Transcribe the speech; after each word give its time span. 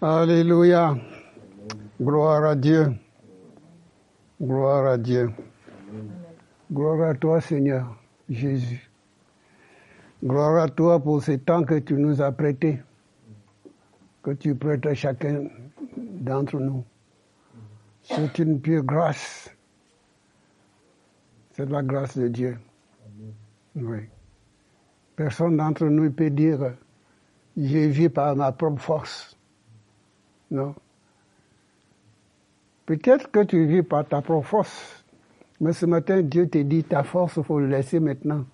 Alléluia. 0.00 0.96
Gloire 2.00 2.44
à 2.44 2.54
Dieu. 2.54 2.94
Gloire 4.40 4.86
à 4.86 4.96
Dieu. 4.96 5.32
Gloire 6.72 7.10
à 7.10 7.14
toi, 7.14 7.40
Seigneur 7.40 7.98
Jésus. 8.28 8.88
Gloire 10.24 10.62
à 10.62 10.68
toi 10.68 11.00
pour 11.02 11.20
ce 11.20 11.32
temps 11.32 11.64
que 11.64 11.80
tu 11.80 11.94
nous 11.94 12.22
as 12.22 12.30
prêté, 12.30 12.80
que 14.22 14.30
tu 14.30 14.54
prêtes 14.54 14.86
à 14.86 14.94
chacun 14.94 15.48
d'entre 15.96 16.60
nous. 16.60 16.84
C'est 18.04 18.38
une 18.38 18.60
pure 18.60 18.84
grâce. 18.84 19.50
C'est 21.54 21.68
la 21.68 21.82
grâce 21.82 22.16
de 22.16 22.28
Dieu. 22.28 22.56
Oui. 23.74 24.08
Personne 25.16 25.56
d'entre 25.56 25.86
nous 25.86 26.12
peut 26.12 26.30
dire, 26.30 26.74
j'ai 27.56 27.88
vu 27.88 28.08
par 28.08 28.36
ma 28.36 28.52
propre 28.52 28.80
force. 28.80 29.37
Non. 30.50 30.74
Peut-être 32.86 33.30
que 33.30 33.44
tu 33.44 33.66
vis 33.66 33.82
par 33.82 34.06
ta 34.06 34.22
propre 34.22 34.46
force, 34.46 35.04
mais 35.60 35.72
ce 35.72 35.86
matin, 35.86 36.22
Dieu 36.22 36.48
te 36.48 36.58
dit, 36.58 36.84
ta 36.84 37.02
force, 37.02 37.36
il 37.36 37.44
faut 37.44 37.58
le 37.58 37.66
laisser 37.66 38.00
maintenant 38.00 38.44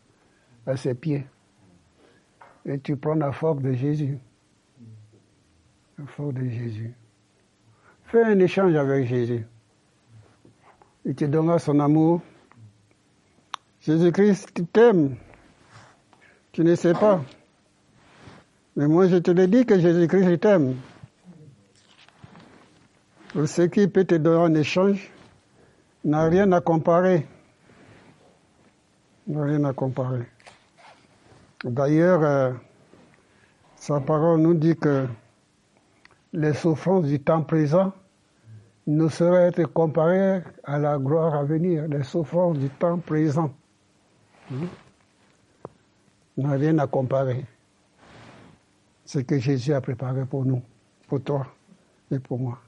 à 0.66 0.76
ses 0.76 0.94
pieds. 0.94 1.26
Et 2.66 2.78
tu 2.80 2.96
prends 2.96 3.14
la 3.14 3.30
force 3.30 3.60
de 3.60 3.72
Jésus. 3.72 4.18
La 5.98 6.06
force 6.06 6.34
de 6.34 6.48
Jésus. 6.48 6.94
Fais 8.06 8.24
un 8.24 8.38
échange 8.38 8.74
avec 8.74 9.06
Jésus. 9.06 9.46
Il 11.04 11.14
te 11.14 11.26
donnera 11.26 11.58
son 11.58 11.78
amour. 11.80 12.22
Jésus-Christ 13.80 14.62
t'aime. 14.72 15.16
Tu 16.52 16.64
ne 16.64 16.74
sais 16.74 16.94
pas. 16.94 17.22
Mais 18.76 18.88
moi, 18.88 19.06
je 19.08 19.16
te 19.16 19.30
le 19.30 19.46
dis 19.46 19.66
que 19.66 19.78
Jésus-Christ 19.78 20.40
t'aime. 20.40 20.76
Ce 23.34 23.62
qui 23.62 23.88
peut 23.88 24.04
te 24.04 24.14
donner 24.14 24.36
en 24.36 24.54
échange 24.54 25.10
n'a 26.04 26.28
rien 26.28 26.52
à 26.52 26.60
comparer. 26.60 27.26
N'a 29.26 29.42
rien 29.42 29.64
à 29.64 29.72
comparer. 29.72 30.28
D'ailleurs, 31.64 32.22
euh, 32.22 32.52
sa 33.74 33.98
parole 33.98 34.40
nous 34.40 34.54
dit 34.54 34.76
que 34.76 35.08
les 36.32 36.54
souffrances 36.54 37.06
du 37.06 37.18
temps 37.18 37.42
présent 37.42 37.92
ne 38.86 39.08
sauraient 39.08 39.48
être 39.48 39.64
comparées 39.64 40.42
à 40.62 40.78
la 40.78 40.96
gloire 40.98 41.34
à 41.34 41.42
venir, 41.42 41.88
les 41.88 42.04
souffrances 42.04 42.56
du 42.56 42.68
temps 42.68 42.98
présent. 42.98 43.52
Hmm? 44.48 44.66
N'a 46.36 46.52
rien 46.52 46.78
à 46.78 46.86
comparer. 46.86 47.44
Ce 49.04 49.18
que 49.18 49.40
Jésus 49.40 49.72
a 49.72 49.80
préparé 49.80 50.24
pour 50.24 50.44
nous, 50.44 50.62
pour 51.08 51.20
toi 51.20 51.48
et 52.12 52.20
pour 52.20 52.38
moi. 52.38 52.58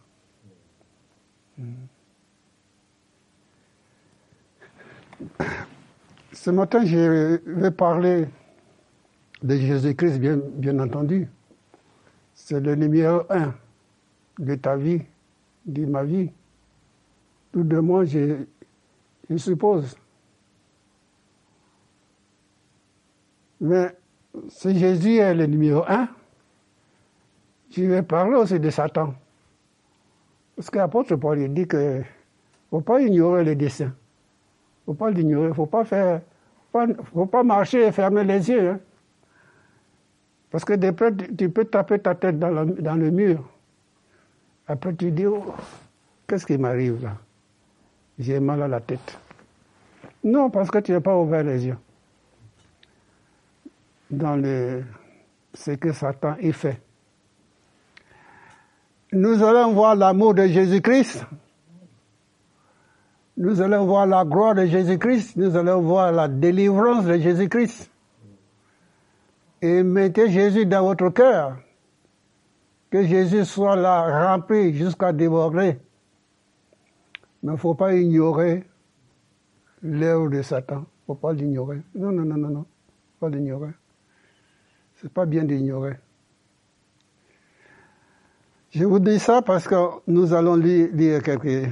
Ce 6.32 6.50
matin, 6.50 6.84
je 6.84 7.40
vais 7.46 7.70
parler 7.70 8.26
de 9.42 9.56
Jésus-Christ, 9.56 10.18
bien, 10.20 10.78
entendu. 10.78 11.28
C'est 12.34 12.60
le 12.60 12.74
numéro 12.74 13.22
un 13.30 13.54
de 14.38 14.54
ta 14.54 14.76
vie, 14.76 15.02
de 15.64 15.86
ma 15.86 16.04
vie. 16.04 16.30
Tout 17.52 17.62
de 17.64 17.78
moi, 17.78 18.04
je 18.04 18.44
suppose. 19.36 19.96
Mais 23.60 23.96
si 24.48 24.78
Jésus 24.78 25.16
est 25.16 25.34
le 25.34 25.46
numéro 25.46 25.82
un, 25.88 26.08
je 27.70 27.82
vais 27.82 28.02
parler 28.02 28.36
aussi 28.36 28.60
de 28.60 28.68
Satan. 28.68 29.14
Parce 30.56 30.70
que 30.70 30.78
l'apôtre 30.78 31.14
Paul 31.16 31.52
dit 31.52 31.66
que 31.66 32.02
faut 32.70 32.80
pas 32.80 33.00
ignorer. 33.00 33.42
Il 33.42 33.58
ne 33.58 33.68
faut 34.86 34.94
pas 34.94 35.10
l'ignorer. 35.10 35.48
Il 35.48 35.54
faut 35.54 35.66
pas 35.66 35.84
faire. 35.84 36.22
faut 36.72 37.26
pas 37.26 37.42
marcher 37.42 37.86
et 37.86 37.92
fermer 37.92 38.24
les 38.24 38.48
yeux. 38.48 38.70
Hein. 38.70 38.80
Parce 40.50 40.64
que 40.64 40.72
després, 40.72 41.10
tu 41.36 41.50
peux 41.50 41.64
taper 41.66 41.98
ta 41.98 42.14
tête 42.14 42.38
dans 42.38 42.50
le, 42.50 42.66
dans 42.66 42.94
le 42.94 43.10
mur. 43.10 43.46
Après, 44.66 44.94
tu 44.94 45.10
dis, 45.10 45.26
oh, 45.26 45.54
qu'est-ce 46.26 46.46
qui 46.46 46.56
m'arrive 46.56 47.02
là? 47.02 47.16
J'ai 48.18 48.40
mal 48.40 48.62
à 48.62 48.68
la 48.68 48.80
tête. 48.80 49.18
Non, 50.24 50.48
parce 50.50 50.70
que 50.70 50.78
tu 50.78 50.92
n'as 50.92 51.00
pas 51.00 51.16
ouvert 51.16 51.44
les 51.44 51.66
yeux. 51.66 51.76
Dans 54.10 54.36
le, 54.36 54.82
ce 55.52 55.72
que 55.72 55.92
Satan 55.92 56.36
y 56.40 56.52
fait 56.52 56.80
nous 59.16 59.42
allons 59.42 59.72
voir 59.72 59.96
l'amour 59.96 60.34
de 60.34 60.46
Jésus-Christ. 60.46 61.24
Nous 63.38 63.60
allons 63.60 63.86
voir 63.86 64.06
la 64.06 64.24
gloire 64.24 64.54
de 64.54 64.66
Jésus-Christ. 64.66 65.36
Nous 65.36 65.56
allons 65.56 65.80
voir 65.80 66.12
la 66.12 66.28
délivrance 66.28 67.04
de 67.06 67.18
Jésus-Christ. 67.18 67.90
Et 69.62 69.82
mettez 69.82 70.30
Jésus 70.30 70.66
dans 70.66 70.82
votre 70.82 71.08
cœur. 71.10 71.56
Que 72.90 73.04
Jésus 73.04 73.44
soit 73.44 73.76
là 73.76 74.28
rempli 74.28 74.74
jusqu'à 74.74 75.12
déborder. 75.12 75.78
Mais 77.42 77.52
il 77.52 77.52
ne 77.52 77.56
faut 77.56 77.74
pas 77.74 77.94
ignorer 77.94 78.64
l'œuvre 79.82 80.28
de 80.28 80.42
Satan. 80.42 80.76
Il 80.76 80.80
ne 80.80 81.06
faut 81.06 81.14
pas 81.14 81.32
l'ignorer. 81.32 81.82
Non, 81.94 82.12
non, 82.12 82.24
non, 82.24 82.36
non, 82.36 82.48
non. 82.48 82.66
Pas 83.18 83.28
l'ignorer. 83.28 83.72
C'est 84.96 85.12
pas 85.12 85.26
bien 85.26 85.44
d'ignorer. 85.44 85.96
Je 88.76 88.84
vous 88.84 88.98
dis 88.98 89.18
ça 89.18 89.40
parce 89.40 89.66
que 89.66 89.74
nous 90.06 90.34
allons 90.34 90.54
lire, 90.56 91.22
quelques 91.22 91.66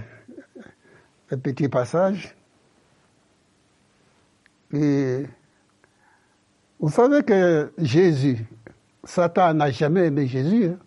petits 1.43 1.69
passages. 1.69 2.35
Vous 4.71 5.29
savez 6.89 7.23
que 7.23 7.75
Jésus, 7.77 8.47
Satan 9.05 9.53
n'a 9.53 9.71
jamais 9.71 10.07
aimé 10.07 10.27
Jésus. 10.27 10.69
Hein. 10.69 10.79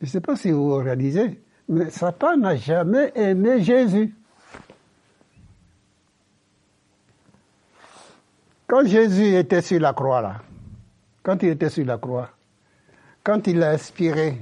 Je 0.00 0.06
ne 0.06 0.10
sais 0.10 0.20
pas 0.20 0.34
si 0.34 0.50
vous 0.50 0.74
réalisez, 0.74 1.40
mais 1.68 1.88
Satan 1.90 2.36
n'a 2.36 2.56
jamais 2.56 3.12
aimé 3.14 3.62
Jésus. 3.62 4.12
Quand 8.66 8.84
Jésus 8.84 9.36
était 9.36 9.62
sur 9.62 9.78
la 9.78 9.92
croix, 9.92 10.20
là, 10.20 10.42
quand 11.22 11.40
il 11.44 11.50
était 11.50 11.70
sur 11.70 11.86
la 11.86 11.98
croix, 11.98 12.30
quand 13.22 13.46
il 13.46 13.62
a 13.62 13.74
expiré, 13.74 14.38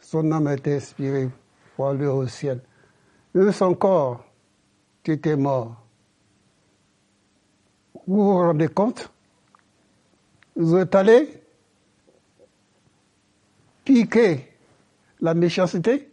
son 0.00 0.30
âme 0.32 0.46
a 0.46 0.54
été 0.54 0.76
expirée 0.76 1.30
pour 1.76 1.88
aller 1.88 2.06
au 2.06 2.26
ciel. 2.26 2.60
Eux, 3.34 3.52
son 3.52 3.74
corps, 3.74 4.24
qui 5.02 5.12
était 5.12 5.36
mort. 5.36 5.76
Vous 8.06 8.24
vous 8.24 8.38
rendez 8.38 8.68
compte? 8.68 9.10
Vous 10.56 10.76
êtes 10.76 10.94
allé 10.94 11.42
piquer 13.84 14.48
la 15.20 15.34
méchanceté? 15.34 16.10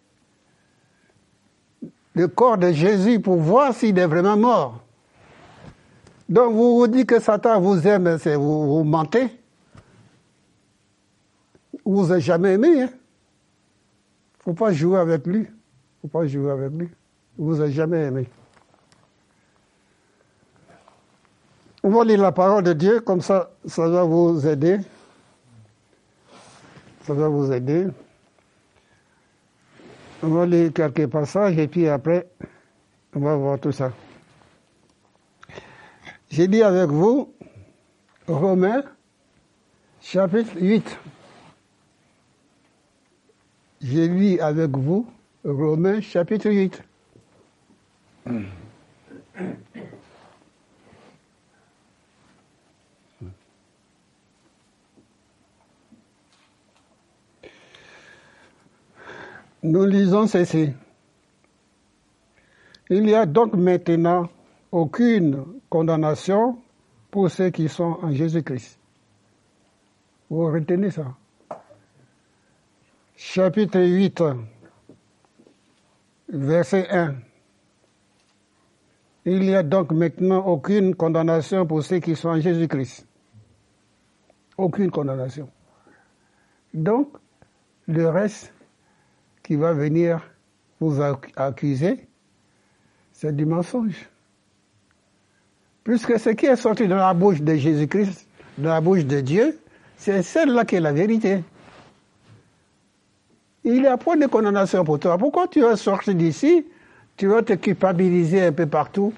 Le 2.14 2.28
corps 2.28 2.58
de 2.58 2.72
Jésus 2.72 3.20
pour 3.20 3.38
voir 3.38 3.74
s'il 3.74 3.98
est 3.98 4.06
vraiment 4.06 4.38
mort. 4.38 4.82
Donc 6.28 6.54
vous 6.54 6.78
vous 6.78 6.88
dites 6.88 7.08
que 7.08 7.20
Satan 7.20 7.60
vous 7.60 7.88
aime, 7.88 8.16
vous, 8.16 8.78
vous 8.78 8.84
mentez 8.84 9.39
vous 11.86 12.12
a 12.12 12.20
jamais 12.20 12.54
aimé. 12.54 12.68
Il 12.76 12.82
hein? 12.82 12.90
ne 12.90 14.44
faut 14.44 14.54
pas 14.54 14.72
jouer 14.72 15.00
avec 15.00 15.26
lui. 15.26 15.40
Il 15.40 15.42
ne 15.42 15.48
faut 16.02 16.08
pas 16.08 16.28
jouer 16.28 16.52
avec 16.52 16.72
lui. 16.72 16.90
Vous 17.38 17.62
a 17.62 17.70
jamais 17.70 18.06
aimé. 18.06 18.28
On 21.82 21.90
va 21.90 22.04
lire 22.04 22.22
la 22.22 22.32
parole 22.32 22.64
de 22.64 22.74
Dieu, 22.74 23.00
comme 23.00 23.22
ça, 23.22 23.52
ça 23.66 23.88
va 23.88 24.04
vous 24.04 24.46
aider. 24.46 24.80
Ça 27.04 27.14
va 27.14 27.30
vous 27.30 27.52
aider. 27.52 27.88
On 30.22 30.28
va 30.28 30.46
lire 30.46 30.74
quelques 30.74 31.08
passages 31.08 31.58
et 31.58 31.68
puis 31.68 31.88
après, 31.88 32.28
on 33.16 33.22
va 33.22 33.36
voir 33.36 33.60
tout 33.60 33.72
ça. 33.72 33.92
J'ai 36.30 36.48
dit 36.48 36.62
avec 36.62 36.90
vous 36.90 37.34
Romains, 38.28 38.84
chapitre 40.02 40.52
8. 40.60 41.00
J'ai 43.82 44.08
lu 44.10 44.40
avec 44.40 44.72
vous 44.78 45.08
Romains 45.46 46.02
chapitre 46.02 46.50
8. 46.50 46.84
Nous 59.64 59.86
lisons 59.86 60.28
ceci. 60.28 60.74
Il 62.90 63.04
n'y 63.04 63.14
a 63.14 63.26
donc 63.26 63.54
maintenant 63.54 64.30
aucune 64.72 65.46
condamnation 65.70 66.60
pour 67.12 67.30
ceux 67.30 67.50
qui 67.50 67.70
sont 67.70 67.98
en 68.02 68.12
Jésus-Christ. 68.12 68.78
Vous 70.30 70.46
retenez 70.48 70.92
ça? 70.92 71.16
Chapitre 73.20 73.82
8, 73.82 74.24
verset 76.30 76.88
1. 76.90 77.16
Il 79.26 79.42
n'y 79.42 79.54
a 79.54 79.62
donc 79.62 79.92
maintenant 79.92 80.46
aucune 80.46 80.96
condamnation 80.96 81.66
pour 81.66 81.84
ceux 81.84 82.00
qui 82.00 82.16
sont 82.16 82.30
en 82.30 82.40
Jésus-Christ. 82.40 83.06
Aucune 84.58 84.90
condamnation. 84.90 85.50
Donc, 86.74 87.10
le 87.88 88.08
reste 88.08 88.54
qui 89.44 89.58
va 89.58 89.74
venir 89.74 90.22
vous 90.80 91.02
accuser, 91.36 92.08
c'est 93.12 93.36
du 93.36 93.46
mensonge. 93.46 94.10
Puisque 95.84 96.18
ce 96.18 96.30
qui 96.30 96.46
est 96.46 96.56
sorti 96.56 96.88
de 96.88 96.96
la 96.96 97.14
bouche 97.14 97.42
de 97.42 97.54
Jésus-Christ, 97.56 98.28
de 98.58 98.68
la 98.68 98.80
bouche 98.80 99.04
de 99.04 99.20
Dieu, 99.20 99.60
c'est 99.98 100.24
celle-là 100.24 100.64
qui 100.64 100.76
est 100.76 100.80
la 100.80 100.94
vérité. 100.94 101.44
Il 103.72 103.82
n'y 103.82 103.88
a 103.88 103.98
point 103.98 104.18
de 104.18 104.26
condamnation 104.26 104.84
pour 104.84 105.00
toi. 105.00 105.16
Pourquoi 105.18 105.48
tu 105.48 105.62
vas 105.62 105.76
sortir 105.76 106.16
d'ici? 106.16 106.66
Tu 107.16 107.28
vas 107.28 107.44
te 107.44 107.54
culpabiliser 107.54 108.46
un 108.46 108.52
peu 108.52 108.66
partout, 108.66 109.14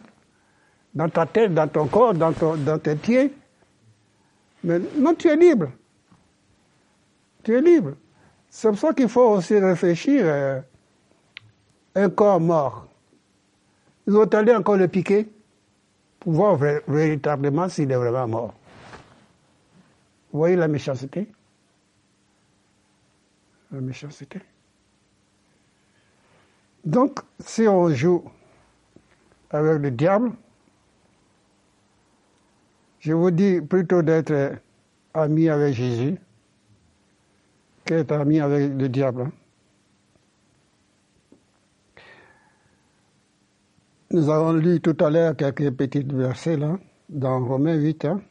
dans 0.93 1.07
ta 1.07 1.25
tête, 1.25 1.53
dans 1.53 1.69
ton 1.69 1.87
corps, 1.87 2.13
dans, 2.13 2.33
dans 2.57 2.77
tes 2.77 2.95
pieds? 2.95 3.33
Mais 4.65 4.79
non, 4.97 5.13
tu 5.13 5.29
es 5.29 5.37
libre. 5.37 5.69
Tu 7.43 7.55
es 7.55 7.61
libre. 7.61 7.93
C'est 8.49 8.67
pour 8.67 8.77
ça 8.77 8.93
qu'il 8.93 9.07
faut 9.07 9.29
aussi 9.29 9.57
réfléchir. 9.57 10.21
Euh, 10.25 10.59
un 11.95 12.09
corps 12.09 12.41
mort. 12.41 12.87
Ils 14.05 14.17
ont 14.17 14.25
allé 14.25 14.53
encore 14.53 14.75
le 14.75 14.89
piquer 14.89 15.29
pour 16.19 16.33
voir 16.33 16.57
véritablement 16.87 17.69
s'il 17.69 17.89
est 17.89 17.95
vraiment 17.95 18.27
mort. 18.27 18.53
Vous 20.33 20.39
voyez 20.39 20.57
la 20.57 20.67
méchanceté? 20.67 21.29
La 23.71 23.79
méchanceté. 23.79 24.39
Donc, 26.83 27.19
si 27.39 27.67
on 27.67 27.89
joue 27.89 28.23
avec 29.49 29.81
le 29.81 29.91
diable, 29.91 30.33
je 32.99 33.13
vous 33.13 33.31
dis 33.31 33.61
plutôt 33.61 34.01
d'être 34.01 34.57
ami 35.13 35.49
avec 35.49 35.73
Jésus 35.73 36.17
qu'être 37.85 38.11
ami 38.11 38.39
avec 38.39 38.71
le 38.73 38.89
diable. 38.89 39.21
Hein. 39.21 39.31
Nous 44.11 44.29
avons 44.29 44.53
lu 44.53 44.81
tout 44.81 44.97
à 44.99 45.09
l'heure 45.09 45.35
quelques 45.37 45.71
petits 45.71 46.03
versets 46.03 46.57
là, 46.57 46.77
dans 47.07 47.45
Romains 47.45 47.75
8. 47.75 48.05
Hein. 48.05 48.21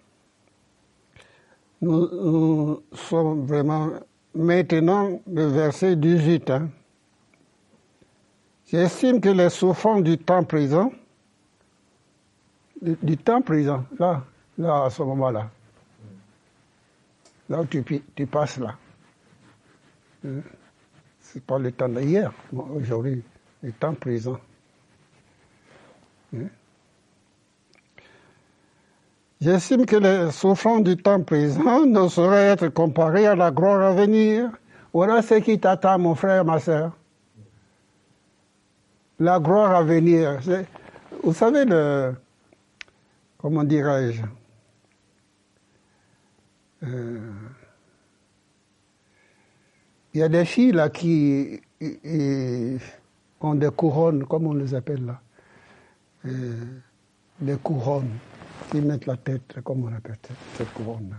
Nous, 1.81 2.83
sommes 2.93 3.47
vraiment 3.47 3.91
maintenant 4.35 5.21
le 5.27 5.47
verset 5.47 5.97
18. 5.97 6.51
Hein. 6.51 6.69
J'estime 8.67 9.21
que 9.21 9.29
les 9.29 9.51
souffrances 9.51 10.03
du 10.03 10.17
temps 10.19 10.45
présent, 10.45 10.93
du, 12.81 13.17
temps 13.17 13.43
présent, 13.43 13.85
là, 13.99 14.25
là, 14.57 14.85
à 14.85 14.91
ce 14.91 15.03
moment-là, 15.03 15.51
là 17.49 17.61
où 17.61 17.67
tu, 17.67 18.27
passes 18.27 18.59
là, 18.59 18.77
hein. 20.25 20.41
c'est 21.21 21.45
pas 21.45 21.59
le 21.59 21.73
temps 21.73 21.89
d'hier, 21.89 22.33
aujourd'hui, 22.53 23.23
le 23.63 23.73
temps 23.73 23.95
présent. 23.95 24.39
J'estime 29.41 29.87
que 29.87 29.97
les 29.97 30.31
souffrances 30.33 30.83
du 30.83 30.97
temps 30.97 31.23
présent 31.23 31.87
ne 31.87 32.09
sauraient 32.09 32.49
être 32.49 32.69
comparées 32.69 33.27
à 33.27 33.35
la 33.35 33.51
gloire 33.51 33.81
à 33.81 33.93
venir. 33.93 34.51
Voilà 34.93 35.23
ce 35.23 35.35
qui 35.35 35.59
t'attend, 35.59 35.99
mon 35.99 36.15
frère, 36.15 36.45
ma 36.45 36.59
soeur. 36.61 36.93
La 39.19 39.41
gloire 39.41 39.75
à 39.75 39.83
venir. 39.83 40.41
Vous 41.23 41.33
savez, 41.33 41.65
le, 41.65 42.15
comment 43.39 43.65
dirais-je 43.65 44.23
euh, 46.83 47.33
Il 50.13 50.21
y 50.21 50.23
a 50.23 50.29
des 50.29 50.45
filles 50.45 50.73
là 50.73 50.91
qui 50.91 51.61
ont 53.41 53.55
des 53.55 53.71
couronnes, 53.71 54.27
comme 54.27 54.47
on 54.47 54.55
les 54.55 54.75
appelle 54.75 55.07
là 55.07 55.21
les 57.43 57.57
couronnes 57.57 58.19
qui 58.71 58.81
mettent 58.81 59.07
la 59.07 59.17
tête, 59.17 59.61
comme 59.65 59.85
on 59.85 59.95
appelle 59.95 60.17
cette 60.55 60.73
couronne-là. 60.73 61.17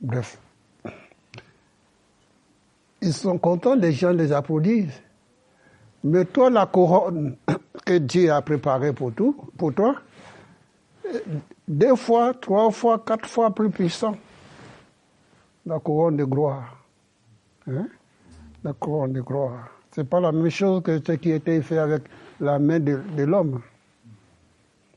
Bref. 0.00 0.38
Ils 3.00 3.12
sont 3.12 3.38
contents, 3.38 3.74
les 3.74 3.92
gens 3.92 4.10
les 4.10 4.32
applaudissent. 4.32 5.02
Mais 6.04 6.24
toi, 6.24 6.50
la 6.50 6.66
couronne 6.66 7.36
que 7.84 7.98
Dieu 7.98 8.30
a 8.32 8.42
préparée 8.42 8.92
pour, 8.92 9.12
tout, 9.12 9.36
pour 9.56 9.74
toi, 9.74 9.96
deux 11.66 11.96
fois, 11.96 12.34
trois 12.34 12.70
fois, 12.70 13.02
quatre 13.04 13.28
fois 13.28 13.54
plus 13.54 13.70
puissant. 13.70 14.16
La 15.66 15.78
couronne 15.78 16.16
de 16.16 16.24
gloire. 16.24 16.76
Hein? 17.66 17.88
La 18.64 18.72
couronne 18.72 19.12
de 19.12 19.20
gloire. 19.20 19.68
C'est 19.92 20.08
pas 20.08 20.20
la 20.20 20.32
même 20.32 20.50
chose 20.50 20.82
que 20.82 20.98
ce 21.04 21.12
qui 21.12 21.30
était 21.30 21.60
fait 21.62 21.78
avec 21.78 22.02
la 22.40 22.58
main 22.58 22.78
de, 22.78 23.00
l'homme. 23.24 23.60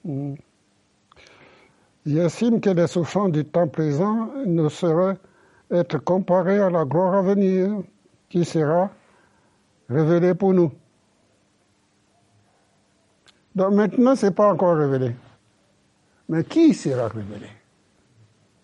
Hmm. 0.03 0.35
J'estime 2.05 2.59
que 2.59 2.71
les 2.71 2.87
souffrances 2.87 3.31
du 3.31 3.45
temps 3.45 3.67
présent 3.67 4.31
ne 4.45 4.67
sauraient 4.69 5.17
être 5.69 5.99
comparées 5.99 6.59
à 6.59 6.69
la 6.69 6.83
gloire 6.83 7.13
à 7.13 7.21
venir 7.21 7.83
qui 8.27 8.43
sera 8.43 8.89
révélée 9.87 10.33
pour 10.33 10.53
nous. 10.53 10.71
Donc 13.53 13.73
maintenant, 13.73 14.15
ce 14.15 14.27
n'est 14.27 14.31
pas 14.31 14.51
encore 14.51 14.77
révélé. 14.77 15.15
Mais 16.27 16.43
qui 16.43 16.73
sera 16.73 17.07
révélé? 17.07 17.47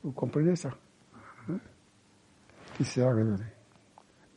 Vous 0.03 0.11
comprenez 0.11 0.55
ça? 0.55 0.69
Hein? 1.49 1.57
Qui 2.75 2.85
sera 2.85 3.11
révélé? 3.11 3.43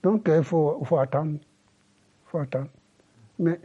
Donc 0.03 0.29
il 0.29 0.43
faut, 0.43 0.85
attendre. 0.99 1.39
Il 1.41 2.31
faut 2.31 2.39
attendre. 2.39 2.69
Mais 3.39 3.61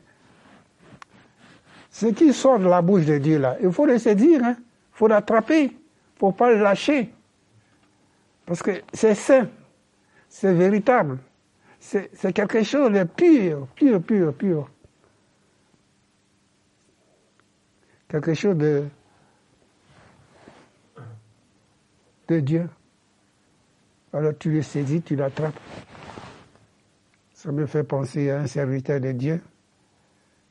ce 1.89 2.07
qui 2.07 2.31
sort 2.31 2.59
de 2.59 2.65
la 2.65 2.81
bouche 2.81 3.05
de 3.05 3.17
Dieu 3.17 3.39
là, 3.39 3.57
il 3.61 3.71
faut 3.71 3.87
saisir, 3.97 4.39
il 4.39 4.45
hein. 4.45 4.57
Faut 4.95 5.07
l'attraper, 5.07 5.71
faut 6.17 6.31
pas 6.31 6.51
le 6.51 6.63
lâcher. 6.63 7.13
Parce 8.47 8.63
que 8.63 8.81
c'est 8.91 9.13
sain, 9.13 9.47
c'est 10.27 10.53
véritable, 10.53 11.19
c'est 11.79 12.33
quelque 12.33 12.63
chose 12.63 12.91
de 12.91 13.03
pur, 13.03 13.67
pur, 13.75 14.01
pur, 14.01 14.33
pur. 14.33 14.69
Quelque 18.07 18.33
chose 18.33 18.57
de, 18.57 18.87
de 22.27 22.39
Dieu. 22.39 22.69
Alors 24.13 24.33
tu 24.39 24.49
le 24.51 24.63
saisis, 24.63 25.01
tu 25.01 25.15
l'attrapes. 25.15 25.59
Ça 27.33 27.51
me 27.51 27.67
fait 27.67 27.83
penser 27.83 28.31
à 28.31 28.39
un 28.39 28.47
serviteur 28.47 28.99
de 28.99 29.11
Dieu 29.11 29.41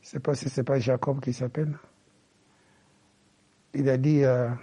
je 0.04 0.08
ne 0.08 0.12
sais 0.12 0.20
pas 0.20 0.34
si 0.34 0.50
c'est 0.50 0.64
pas 0.64 0.78
Jacob 0.78 1.18
qui 1.20 1.32
s'appelle. 1.32 1.78
Il 3.74 3.88
a 3.88 3.96
dit, 3.96 4.24
à, 4.24 4.56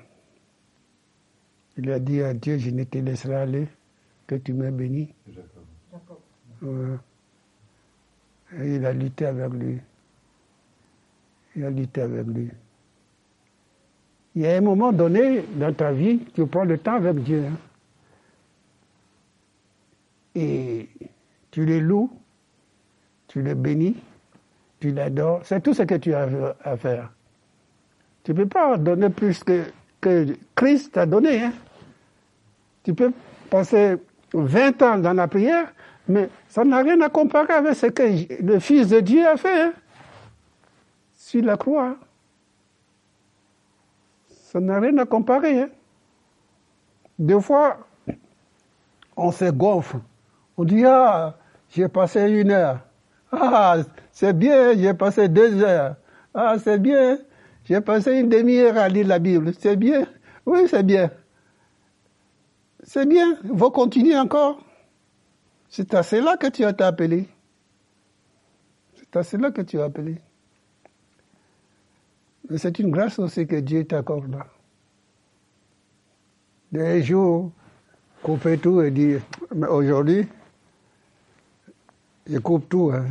il 1.77 1.91
a 1.91 1.99
dit 1.99 2.21
à 2.21 2.33
Dieu, 2.33 2.57
je 2.57 2.69
ne 2.69 2.83
te 2.83 2.97
laisserai 2.97 3.35
aller 3.35 3.67
que 4.27 4.35
tu 4.35 4.53
m'aies 4.53 4.71
béni. 4.71 5.13
Jacob. 5.27 6.99
Et 8.59 8.75
il 8.75 8.85
a 8.85 8.93
lutté 8.93 9.25
avec 9.25 9.51
lui. 9.53 9.79
Il 11.55 11.65
a 11.65 11.69
lutté 11.69 12.01
avec 12.01 12.27
lui. 12.27 12.49
Il 14.35 14.43
y 14.43 14.47
a 14.47 14.55
un 14.55 14.61
moment 14.61 14.93
donné 14.93 15.41
dans 15.55 15.73
ta 15.73 15.91
vie, 15.91 16.19
tu 16.33 16.45
prends 16.45 16.63
le 16.63 16.77
temps 16.77 16.95
avec 16.95 17.21
Dieu. 17.23 17.45
Hein. 17.45 17.57
Et 20.35 20.87
tu 21.51 21.65
le 21.65 21.79
loues, 21.79 22.09
tu 23.27 23.41
le 23.41 23.53
bénis, 23.55 23.97
tu 24.79 24.91
l'adores, 24.91 25.41
c'est 25.45 25.61
tout 25.61 25.73
ce 25.73 25.83
que 25.83 25.95
tu 25.95 26.13
as 26.13 26.55
à 26.63 26.77
faire. 26.77 27.11
Tu 28.23 28.31
ne 28.31 28.37
peux 28.37 28.47
pas 28.47 28.77
donner 28.77 29.09
plus 29.09 29.43
que, 29.43 29.63
que 29.99 30.27
Christ 30.55 30.93
t'a 30.93 31.05
donné. 31.05 31.43
Hein. 31.43 31.53
Tu 32.83 32.93
peux 32.93 33.11
passer 33.49 33.97
20 34.33 34.81
ans 34.81 34.97
dans 34.97 35.13
la 35.13 35.27
prière, 35.27 35.71
mais 36.07 36.29
ça 36.47 36.63
n'a 36.63 36.77
rien 36.79 36.99
à 37.01 37.09
comparer 37.09 37.53
avec 37.53 37.75
ce 37.75 37.87
que 37.87 38.43
le 38.43 38.59
Fils 38.59 38.89
de 38.89 38.99
Dieu 38.99 39.27
a 39.27 39.37
fait 39.37 39.61
hein, 39.61 39.73
sur 41.13 41.43
la 41.43 41.57
croix. 41.57 41.95
Ça 44.29 44.59
n'a 44.59 44.79
rien 44.79 44.97
à 44.97 45.05
comparer. 45.05 45.61
Hein. 45.61 45.69
Des 47.17 47.39
fois, 47.39 47.77
on 49.15 49.31
se 49.31 49.45
gonfle. 49.45 49.97
On 50.57 50.63
dit, 50.63 50.83
ah, 50.85 51.35
j'ai 51.69 51.87
passé 51.87 52.29
une 52.29 52.51
heure. 52.51 52.79
Ah, 53.31 53.77
c'est 54.11 54.33
bien, 54.37 54.73
j'ai 54.73 54.93
passé 54.93 55.29
deux 55.29 55.63
heures. 55.63 55.95
Ah, 56.33 56.55
c'est 56.59 56.79
bien, 56.79 57.17
j'ai 57.65 57.81
passé 57.81 58.13
une 58.13 58.29
demi-heure 58.29 58.77
à 58.77 58.89
lire 58.89 59.07
la 59.07 59.19
Bible. 59.19 59.53
C'est 59.59 59.75
bien. 59.75 60.07
Oui, 60.45 60.67
c'est 60.67 60.83
bien. 60.83 61.11
C'est 62.83 63.05
bien. 63.05 63.37
Vous 63.43 63.69
continuez 63.69 64.17
encore. 64.17 64.63
C'est 65.69 65.93
à 65.93 66.03
cela 66.03 66.37
que 66.37 66.47
tu 66.47 66.65
as 66.65 66.71
été 66.71 66.83
appelé. 66.83 67.27
C'est 68.95 69.15
à 69.15 69.23
cela 69.23 69.51
que 69.51 69.61
tu 69.61 69.79
as 69.79 69.85
appelé. 69.85 70.17
Mais 72.49 72.57
c'est 72.57 72.79
une 72.79 72.91
grâce 72.91 73.19
aussi 73.19 73.47
que 73.47 73.55
Dieu 73.57 73.85
t'accorde. 73.85 74.35
Des 76.71 77.03
jours 77.03 77.51
fait 78.37 78.57
tout 78.57 78.81
et 78.81 78.91
dit, 78.91 79.15
mais 79.55 79.67
aujourd'hui, 79.67 80.27
je 82.27 82.37
coupe 82.37 82.69
tout, 82.69 82.91
hein. 82.93 83.05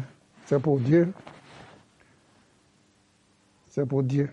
c'est 0.46 0.60
pour 0.60 0.78
Dieu. 0.78 1.12
C'est 3.68 3.86
pour 3.86 4.02
Dieu. 4.02 4.30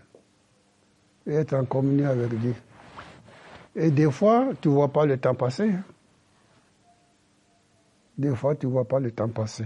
Et 1.27 1.34
être 1.36 1.53
en 1.53 1.65
communion 1.65 2.10
avec 2.10 2.34
Dieu. 2.39 2.55
Et 3.75 3.91
des 3.91 4.10
fois, 4.10 4.50
tu 4.60 4.69
ne 4.69 4.74
vois 4.74 4.88
pas 4.88 5.05
le 5.05 5.17
temps 5.17 5.36
passer. 5.36 5.69
Hein. 5.69 5.84
Des 8.17 8.36
fois, 8.36 8.55
tu 8.55 8.65
ne 8.65 8.72
vois 8.72 8.86
pas 8.86 9.00
le 9.00 9.12
temps 9.12 9.27
passer. 9.27 9.65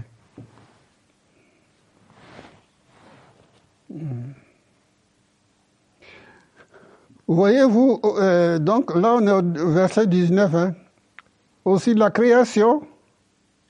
Hmm. 3.88 4.32
Voyez-vous, 7.26 8.00
euh, 8.04 8.58
donc 8.58 8.94
là 8.94 9.14
on 9.14 9.26
est 9.26 9.60
au 9.60 9.70
verset 9.70 10.06
19. 10.06 10.54
Hein. 10.54 10.74
Aussi 11.64 11.94
la 11.94 12.10
création 12.10 12.82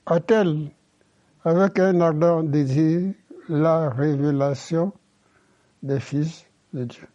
a-t-elle, 0.05 0.69
avec 1.45 1.79
un 1.79 2.01
ardent 2.01 2.43
désir, 2.43 3.13
la 3.47 3.89
révélation 3.89 4.91
des 5.81 5.99
fils 5.99 6.45
de 6.73 6.85
Dieu. 6.85 7.07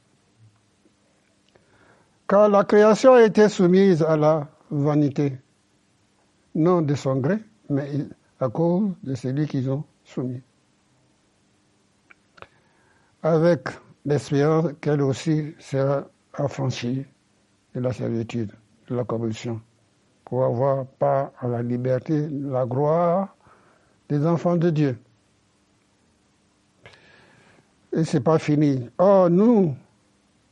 Car 2.29 2.51
la 2.51 2.63
création 2.65 3.15
a 3.15 3.23
été 3.23 3.49
soumise 3.49 4.03
à 4.03 4.15
la 4.15 4.47
vanité, 4.71 5.39
non 6.55 6.83
de 6.83 6.95
son 6.95 7.17
gré, 7.17 7.39
mais 7.71 7.89
à 8.39 8.51
cause 8.51 8.91
de 9.03 9.15
celui 9.15 9.47
qu'ils 9.47 9.71
ont 9.71 9.83
soumis. 10.05 10.43
Avec 13.23 13.69
l'espérance 14.05 14.73
qu'elle 14.83 15.01
aussi 15.01 15.55
sera 15.59 16.07
affranchie 16.35 17.07
de 17.75 17.81
la 17.81 17.95
servitude, 17.95 18.53
de 18.89 18.95
la 18.95 19.05
corruption, 19.05 19.61
pour 20.27 20.45
avoir 20.45 20.85
part 20.85 21.33
à 21.41 21.49
la 21.49 21.63
liberté, 21.63 22.29
la 22.31 22.67
gloire 22.67 23.35
des 24.11 24.27
enfants 24.27 24.57
de 24.57 24.69
Dieu. 24.69 24.99
Et 27.95 28.05
c'est 28.05 28.21
pas 28.21 28.39
fini. 28.39 28.91
Oh, 28.99 29.29
nous, 29.31 29.75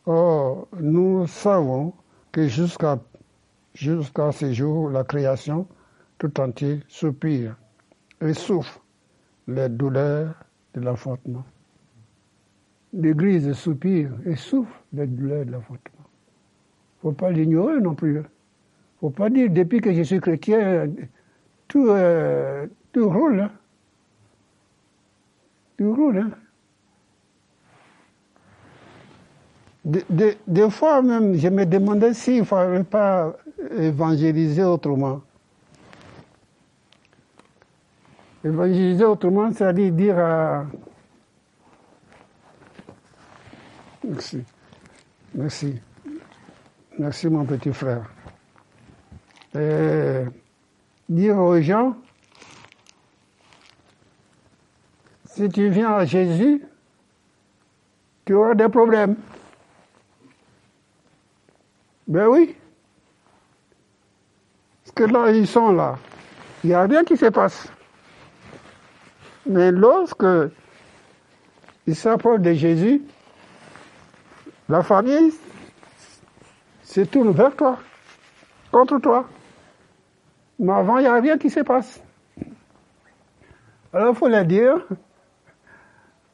oh, 0.06 0.68
nous 0.80 1.26
savons 1.26 1.92
que 2.32 2.48
jusqu'à 2.48 2.98
jusqu'à 3.74 4.32
ce 4.32 4.52
jour, 4.52 4.90
la 4.90 5.04
création 5.04 5.66
tout 6.18 6.40
entière 6.40 6.78
soupire 6.88 7.56
et 8.20 8.32
souffre 8.32 8.80
les 9.46 9.68
douleurs 9.68 10.34
de 10.74 10.80
l'enfantement. 10.80 11.44
L'Église 12.92 13.52
soupire 13.52 14.12
et 14.24 14.36
souffre 14.36 14.82
les 14.92 15.06
douleurs 15.06 15.44
de 15.44 15.52
l'enfantement. 15.52 16.06
Il 17.02 17.08
ne 17.08 17.12
faut 17.12 17.12
pas 17.12 17.30
l'ignorer 17.30 17.80
non 17.80 17.94
plus. 17.94 18.14
Il 18.14 18.18
ne 18.20 18.24
faut 19.00 19.10
pas 19.10 19.28
dire 19.28 19.50
depuis 19.50 19.80
que 19.80 19.92
je 19.92 20.02
suis 20.02 20.20
chrétien, 20.20 20.88
tout, 21.68 21.88
euh, 21.88 22.66
tout 22.92 23.10
roule. 23.10 23.40
Hein. 23.40 23.52
Tout 25.76 25.94
roule. 25.94 26.18
Hein. 26.18 26.30
Des, 29.86 30.68
fois 30.68 31.00
même, 31.00 31.36
je 31.36 31.46
me 31.48 31.64
demandais 31.64 32.12
s'il 32.12 32.40
ne 32.40 32.44
fallait 32.44 32.82
pas 32.82 33.36
évangéliser 33.70 34.64
autrement. 34.64 35.20
Évangéliser 38.44 39.04
autrement, 39.04 39.52
c'est-à-dire 39.52 39.92
dire 39.92 40.18
à... 40.18 40.66
Merci. 44.02 44.42
Merci. 45.32 45.80
Merci 46.98 47.28
mon 47.28 47.44
petit 47.44 47.72
frère. 47.72 48.10
dire 51.08 51.38
aux 51.38 51.60
gens, 51.60 51.94
si 55.26 55.48
tu 55.48 55.68
viens 55.68 55.92
à 55.92 56.04
Jésus, 56.04 56.60
tu 58.24 58.34
auras 58.34 58.56
des 58.56 58.68
problèmes. 58.68 59.14
Ben 62.06 62.26
oui. 62.28 62.56
Parce 64.84 64.94
que 64.94 65.04
là, 65.04 65.30
ils 65.32 65.46
sont 65.46 65.72
là. 65.72 65.98
Il 66.62 66.68
n'y 66.68 66.74
a 66.74 66.82
rien 66.82 67.04
qui 67.04 67.16
se 67.16 67.26
passe. 67.26 67.68
Mais 69.46 69.70
lorsque 69.70 70.26
ils 71.86 71.96
s'approchent 71.96 72.40
de 72.40 72.52
Jésus, 72.52 73.02
la 74.68 74.82
famille 74.82 75.32
se 76.82 77.00
tourne 77.02 77.30
vers 77.30 77.54
toi, 77.54 77.78
contre 78.72 78.98
toi. 78.98 79.28
Mais 80.58 80.72
avant, 80.72 80.98
il 80.98 81.02
n'y 81.02 81.08
a 81.08 81.20
rien 81.20 81.38
qui 81.38 81.50
se 81.50 81.60
passe. 81.60 82.02
Alors 83.92 84.14
il 84.14 84.16
faut 84.16 84.28
leur 84.28 84.44
dire, 84.44 84.86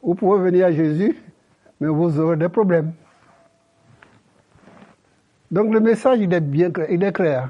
vous 0.01 0.15
pouvez 0.15 0.43
venir 0.43 0.65
à 0.67 0.71
Jésus, 0.71 1.17
mais 1.79 1.87
vous 1.87 2.19
aurez 2.19 2.37
des 2.37 2.49
problèmes. 2.49 2.93
Donc 5.53 5.71
le 5.71 5.79
message, 5.79 6.17
il 6.19 6.33
est 6.33 6.39
bien 6.39 6.71
clair. 6.71 7.49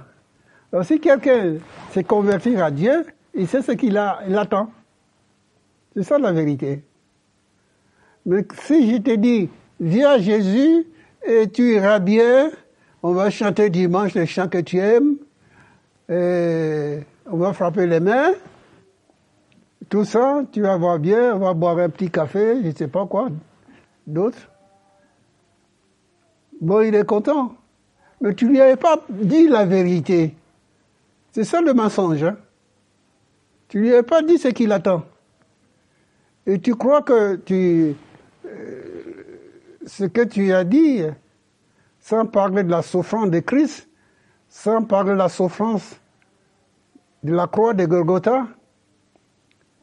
Alors 0.73 0.83
si 0.83 0.99
quelqu'un 0.99 1.55
s'est 1.91 2.03
converti 2.03 2.53
à 2.57 2.69
Dieu, 2.69 3.05
il 3.33 3.47
sait 3.47 3.61
ce 3.61 3.71
qu'il 3.71 3.97
il 4.27 4.37
attend. 4.37 4.69
C'est 5.95 6.03
ça 6.03 6.17
la 6.17 6.33
vérité. 6.33 6.83
Mais 8.25 8.45
si 8.65 8.91
je 8.91 8.97
te 8.97 9.15
dis, 9.15 9.49
viens 9.79 10.17
Jésus 10.17 10.85
et 11.25 11.47
tu 11.47 11.75
iras 11.75 11.99
bien, 11.99 12.51
on 13.03 13.13
va 13.13 13.29
chanter 13.29 13.69
dimanche 13.69 14.15
les 14.15 14.25
chants 14.25 14.49
que 14.49 14.57
tu 14.57 14.79
aimes, 14.79 15.15
on 16.09 17.37
va 17.37 17.53
frapper 17.53 17.87
les 17.87 18.01
mains, 18.01 18.33
tout 19.87 20.03
ça, 20.03 20.41
tu 20.51 20.61
vas 20.61 20.75
voir 20.75 20.99
bien, 20.99 21.37
on 21.37 21.39
va 21.39 21.53
boire 21.53 21.77
un 21.77 21.87
petit 21.87 22.11
café, 22.11 22.61
je 22.63 22.67
ne 22.67 22.73
sais 22.73 22.89
pas 22.89 23.05
quoi, 23.05 23.29
d'autres. 24.05 24.49
Bon, 26.59 26.81
il 26.81 26.95
est 26.95 27.05
content. 27.05 27.55
Mais 28.23 28.33
tu 28.33 28.47
lui 28.47 28.61
avais 28.61 28.77
pas 28.77 29.03
dit 29.09 29.49
la 29.49 29.65
vérité. 29.65 30.33
C'est 31.33 31.43
ça 31.43 31.59
le 31.59 31.73
mensonge. 31.73 32.23
Hein? 32.23 32.37
Tu 33.67 33.81
lui 33.81 33.91
avais 33.91 34.01
pas 34.01 34.21
dit 34.21 34.37
ce 34.37 34.47
qu'il 34.47 34.71
attend. 34.71 35.03
Et 36.47 36.59
tu 36.61 36.73
crois 36.75 37.01
que 37.01 37.35
tu, 37.35 37.93
euh, 38.45 38.81
ce 39.85 40.05
que 40.05 40.21
tu 40.21 40.53
as 40.53 40.63
dit, 40.63 41.03
sans 41.99 42.25
parler 42.25 42.63
de 42.63 42.71
la 42.71 42.81
souffrance 42.81 43.29
de 43.29 43.39
Christ, 43.39 43.89
sans 44.47 44.83
parler 44.83 45.11
de 45.11 45.17
la 45.17 45.27
souffrance 45.27 45.99
de 47.23 47.33
la 47.33 47.47
croix 47.47 47.73
de 47.73 47.85
Golgotha, 47.85 48.47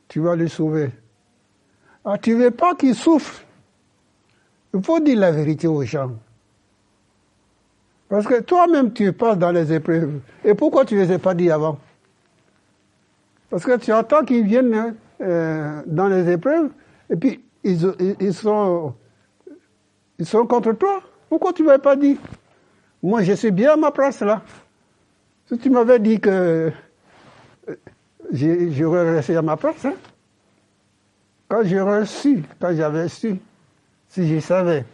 tu 0.09 0.21
vas 0.21 0.35
lui 0.35 0.49
sauver. 0.49 0.91
Ah, 2.07 2.17
tu 2.17 2.33
veux 2.35 2.51
pas 2.51 2.75
qu'il 2.75 2.95
souffre. 2.95 3.43
Il 4.73 4.83
faut 4.83 4.99
dire 4.99 5.19
la 5.19 5.31
vérité 5.31 5.67
aux 5.67 5.83
gens. 5.85 6.13
Parce 8.11 8.27
que 8.27 8.41
toi-même, 8.41 8.93
tu 8.93 9.13
passes 9.13 9.39
dans 9.39 9.53
les 9.53 9.73
épreuves. 9.73 10.19
Et 10.45 10.55
pourquoi 10.55 10.85
tu 10.85 10.97
ne 10.97 11.03
les 11.03 11.13
as 11.13 11.21
pas 11.21 11.33
dit 11.33 11.49
avant? 11.49 11.79
Parce 13.49 13.65
que 13.65 13.77
tu 13.77 13.93
attends 13.93 14.25
qu'ils 14.25 14.45
viennent 14.45 14.97
euh, 15.21 15.83
dans 15.87 16.09
les 16.09 16.29
épreuves, 16.29 16.71
et 17.09 17.15
puis 17.15 17.45
ils, 17.63 17.79
ils, 18.19 18.35
sont, 18.35 18.95
ils 20.19 20.27
sont 20.27 20.45
contre 20.45 20.73
toi. 20.73 21.01
Pourquoi 21.29 21.53
tu 21.53 21.63
ne 21.63 21.69
m'avais 21.69 21.79
pas 21.79 21.95
dit? 21.95 22.19
Moi, 23.01 23.23
je 23.23 23.33
suis 23.33 23.53
bien 23.53 23.75
à 23.75 23.77
ma 23.77 23.93
place 23.93 24.21
là. 24.21 24.43
Si 25.47 25.57
tu 25.59 25.71
m'avais 25.71 26.01
dit 26.01 26.19
que 26.19 26.73
euh, 27.69 27.75
j'aurais 28.33 29.15
resté 29.15 29.37
à 29.37 29.43
ma 29.43 29.57
place, 29.57 29.85
hein? 29.85 29.95
quand 31.49 31.63
j'aurais 31.65 32.07
su, 32.07 32.43
quand 32.61 32.75
j'avais 32.75 33.09
su, 33.09 33.37
si 34.09 34.29
je 34.29 34.41
savais. 34.41 34.85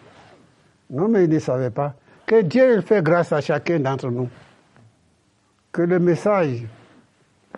Non, 0.90 1.08
mais 1.08 1.24
ils 1.24 1.30
ne 1.30 1.38
savaient 1.38 1.70
pas. 1.70 1.94
Que 2.26 2.42
Dieu 2.42 2.80
fait 2.80 3.02
grâce 3.02 3.32
à 3.32 3.40
chacun 3.40 3.78
d'entre 3.78 4.10
nous. 4.10 4.28
Que 5.70 5.82
le 5.82 5.98
message 5.98 6.64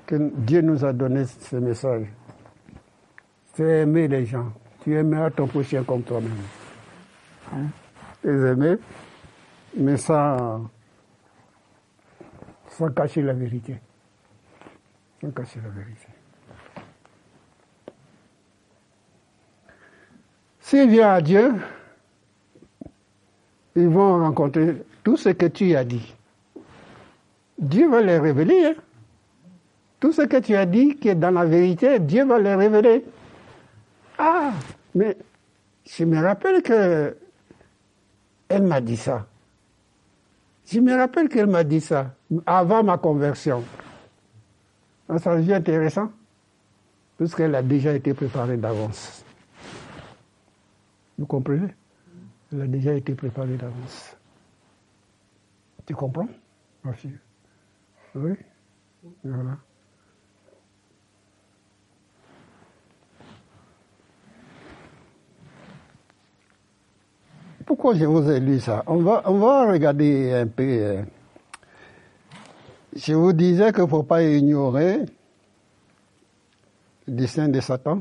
que 0.06 0.16
Dieu 0.16 0.60
nous 0.60 0.84
a 0.84 0.92
donné, 0.92 1.24
ce 1.26 1.56
message, 1.56 2.06
c'est 3.54 3.82
aimer 3.82 4.08
les 4.08 4.24
gens. 4.24 4.52
Tu 4.82 4.94
aimeras 4.94 5.30
ton 5.30 5.46
prochain 5.46 5.82
comme 5.84 6.02
toi-même. 6.02 6.32
Hein? 7.52 7.66
Les 8.24 8.46
aimer, 8.46 8.76
mais 9.76 9.96
sans, 9.96 10.70
sans 12.68 12.90
cacher 12.90 13.22
la 13.22 13.34
vérité. 13.34 13.76
Sans 15.20 15.30
cacher 15.30 15.60
la 15.62 15.70
vérité. 15.70 16.08
S'il 20.60 20.90
vient 20.90 21.12
à 21.12 21.20
Dieu, 21.20 21.54
ils 23.78 23.88
vont 23.88 24.18
rencontrer 24.20 24.82
tout 25.04 25.16
ce 25.16 25.30
que 25.30 25.46
tu 25.46 25.74
as 25.76 25.84
dit. 25.84 26.14
Dieu 27.58 27.88
va 27.88 28.00
les 28.00 28.18
révéler. 28.18 28.66
Hein. 28.66 28.74
Tout 30.00 30.12
ce 30.12 30.22
que 30.22 30.38
tu 30.38 30.54
as 30.54 30.66
dit 30.66 30.96
qui 30.96 31.08
est 31.08 31.14
dans 31.14 31.30
la 31.30 31.44
vérité, 31.44 31.98
Dieu 31.98 32.24
va 32.24 32.38
le 32.38 32.54
révéler. 32.54 33.04
Ah, 34.16 34.52
mais 34.94 35.16
je 35.84 36.04
me 36.04 36.22
rappelle 36.22 36.62
que 36.62 37.16
elle 38.48 38.62
m'a 38.62 38.80
dit 38.80 38.96
ça. 38.96 39.26
Je 40.66 40.80
me 40.80 40.94
rappelle 40.94 41.28
qu'elle 41.28 41.46
m'a 41.46 41.64
dit 41.64 41.80
ça 41.80 42.14
avant 42.46 42.82
ma 42.82 42.98
conversion. 42.98 43.64
Ah, 45.08 45.18
ça 45.18 45.36
devient 45.36 45.54
intéressant, 45.54 46.10
puisqu'elle 47.16 47.54
a 47.54 47.62
déjà 47.62 47.94
été 47.94 48.12
préparée 48.12 48.56
d'avance. 48.56 49.24
Vous 51.18 51.26
comprenez? 51.26 51.74
Elle 52.52 52.62
a 52.62 52.66
déjà 52.66 52.94
été 52.94 53.14
préparée 53.14 53.56
d'avance. 53.56 54.16
Tu 55.84 55.94
comprends, 55.94 56.28
Oui 58.14 58.32
Voilà. 59.22 59.58
Pourquoi 67.66 67.94
je 67.94 68.06
vous 68.06 68.30
ai 68.30 68.40
lu 68.40 68.60
ça? 68.60 68.82
On 68.86 68.96
va, 69.02 69.22
on 69.26 69.38
va 69.38 69.70
regarder 69.70 70.32
un 70.32 70.46
peu. 70.46 70.62
Euh, 70.62 71.02
je 72.96 73.12
vous 73.12 73.34
disais 73.34 73.72
qu'il 73.72 73.82
ne 73.82 73.88
faut 73.88 74.02
pas 74.02 74.22
ignorer 74.22 75.00
le 77.06 77.12
dessein 77.12 77.48
de 77.48 77.60
Satan. 77.60 78.00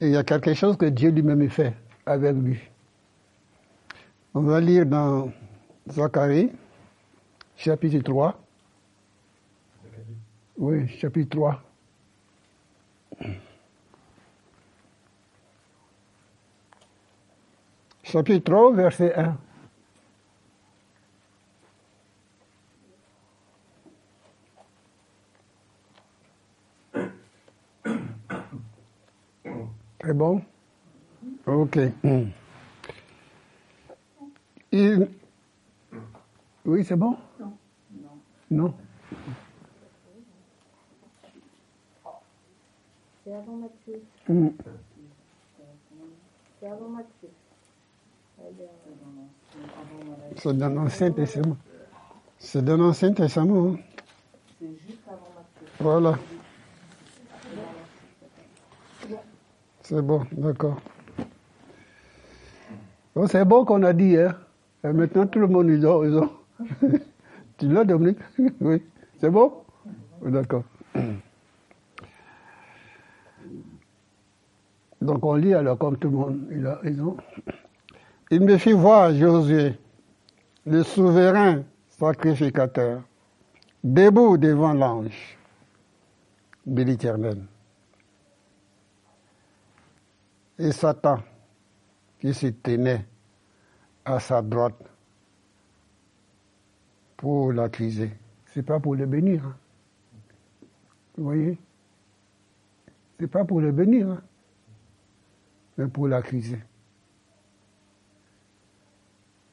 Et 0.00 0.06
il 0.06 0.12
y 0.12 0.16
a 0.16 0.24
quelque 0.24 0.54
chose 0.54 0.78
que 0.78 0.86
Dieu 0.86 1.10
lui-même 1.10 1.50
fait 1.50 1.74
avec 2.06 2.34
lui. 2.36 2.60
On 4.34 4.40
va 4.42 4.60
lire 4.60 4.84
dans 4.86 5.32
Zacharie, 5.88 6.50
chapitre 7.56 8.00
3. 8.00 8.40
Oui, 10.58 10.88
chapitre 10.88 11.36
3. 11.36 11.62
Chapitre 18.02 18.44
3, 18.44 18.72
verset 18.74 19.14
1. 19.14 19.36
C'est 30.04 30.12
bon 30.12 30.42
Ok. 31.46 31.78
Oui, 36.64 36.84
c'est 36.84 36.96
bon? 36.96 37.16
Non. 37.38 37.52
Non. 38.50 38.74
C'est 43.22 43.34
avant 43.34 43.56
Matthieu. 43.56 44.02
Hmm. 44.28 44.48
C'est 46.60 46.66
avant 46.66 46.88
Matthieu. 46.88 47.28
C'est 50.36 50.56
dans 50.56 50.68
l'Ancien 50.70 51.12
Testament. 51.12 51.56
C'est 52.38 52.64
dans 52.64 52.76
l'Ancien 52.78 53.12
Testament. 53.12 53.68
Hein. 53.68 53.76
C'est 54.58 54.76
juste 54.86 55.06
avant 55.06 55.28
Matthieu. 55.36 55.66
Voilà. 55.78 56.18
C'est 59.82 60.02
bon, 60.02 60.24
d'accord. 60.32 60.80
C'est 63.26 63.44
bon 63.44 63.64
qu'on 63.64 63.82
a 63.82 63.92
dit, 63.92 64.16
hein. 64.16 64.36
Et 64.82 64.92
maintenant, 64.92 65.26
tout 65.26 65.38
le 65.38 65.46
monde, 65.46 65.68
ils 65.68 65.86
ont. 65.86 66.04
Ils 66.04 66.16
ont. 66.16 66.30
tu 67.58 67.68
l'as, 67.68 67.84
Dominique? 67.84 68.18
Oui. 68.60 68.82
C'est 69.20 69.30
bon? 69.30 69.52
D'accord. 70.22 70.64
Donc 75.04 75.22
on 75.24 75.34
lit 75.34 75.52
alors 75.52 75.76
comme 75.76 75.98
tout 75.98 76.08
le 76.08 76.16
monde, 76.16 76.48
il 76.50 76.66
a 76.66 76.76
raison. 76.76 77.16
Il 78.30 78.40
me 78.40 78.56
fit 78.56 78.72
voir 78.72 79.14
Josué, 79.14 79.78
le 80.64 80.82
souverain 80.82 81.62
sacrificateur, 81.90 83.02
debout 83.82 84.38
devant 84.38 84.72
l'ange 84.72 85.36
de 86.64 86.82
l'Éternel 86.82 87.38
et 90.58 90.72
Satan 90.72 91.18
qui 92.18 92.32
se 92.32 92.46
tenait 92.46 93.04
à 94.04 94.20
sa 94.20 94.42
droite 94.42 94.82
pour 97.16 97.52
l'accuser. 97.52 98.10
C'est 98.46 98.62
pas 98.62 98.78
pour 98.78 98.94
le 98.94 99.06
bénir. 99.06 99.44
Hein. 99.44 99.56
Vous 101.16 101.24
voyez? 101.24 101.58
C'est 103.18 103.28
pas 103.28 103.44
pour 103.44 103.60
le 103.60 103.72
bénir, 103.72 104.10
hein, 104.10 104.22
mais 105.78 105.86
pour 105.86 106.08
l'accuser. 106.08 106.58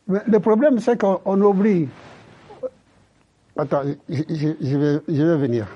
le 0.07 0.39
problème, 0.39 0.79
c'est 0.79 0.99
qu'on 0.99 1.41
oublie. 1.41 1.87
Attends, 3.55 3.83
je, 4.09 4.77
vais, 4.77 5.01
je 5.07 5.23
vais 5.23 5.37
venir. 5.37 5.67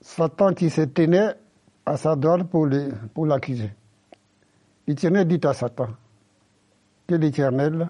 Satan 0.00 0.54
qui 0.54 0.70
se 0.70 0.82
tenait 0.82 1.34
à 1.86 1.96
sa 1.96 2.16
droite 2.16 2.48
pour, 2.48 2.68
pour 3.14 3.26
l'accuser. 3.26 3.72
L'Éternel 4.88 5.28
dit 5.28 5.40
à 5.46 5.54
Satan 5.54 5.88
que 7.06 7.14
l'Éternel 7.14 7.88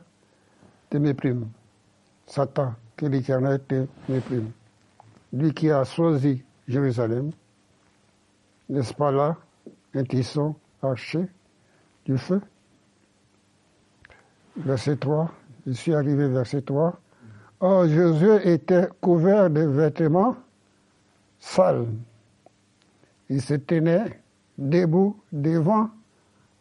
te 0.91 0.99
méprime. 0.99 1.49
Satan, 2.27 2.75
que 2.97 3.07
l'Éternel 3.07 3.61
te 3.67 3.87
méprime. 4.09 4.51
Lui 5.33 5.53
qui 5.55 5.71
a 5.71 5.85
choisi 5.85 6.45
Jérusalem, 6.69 7.31
n'est-ce 8.69 8.93
pas 8.93 9.11
là, 9.11 9.37
un 9.95 10.05
tisson 10.05 10.55
arché 10.83 11.27
du 12.05 12.19
feu? 12.19 12.41
Verset 14.59 14.97
3, 14.97 15.31
je 15.67 15.73
suis 15.73 15.95
arrivé 15.95 16.29
verset 16.29 16.63
3. 16.63 16.99
Or 17.61 17.87
Jésus 17.87 18.41
était 18.45 18.89
couvert 19.01 19.49
de 19.51 19.63
vêtements 19.63 20.37
sales 21.39 21.87
il 23.29 23.41
se 23.43 23.55
tenait 23.55 24.21
debout 24.59 25.21
devant 25.33 25.91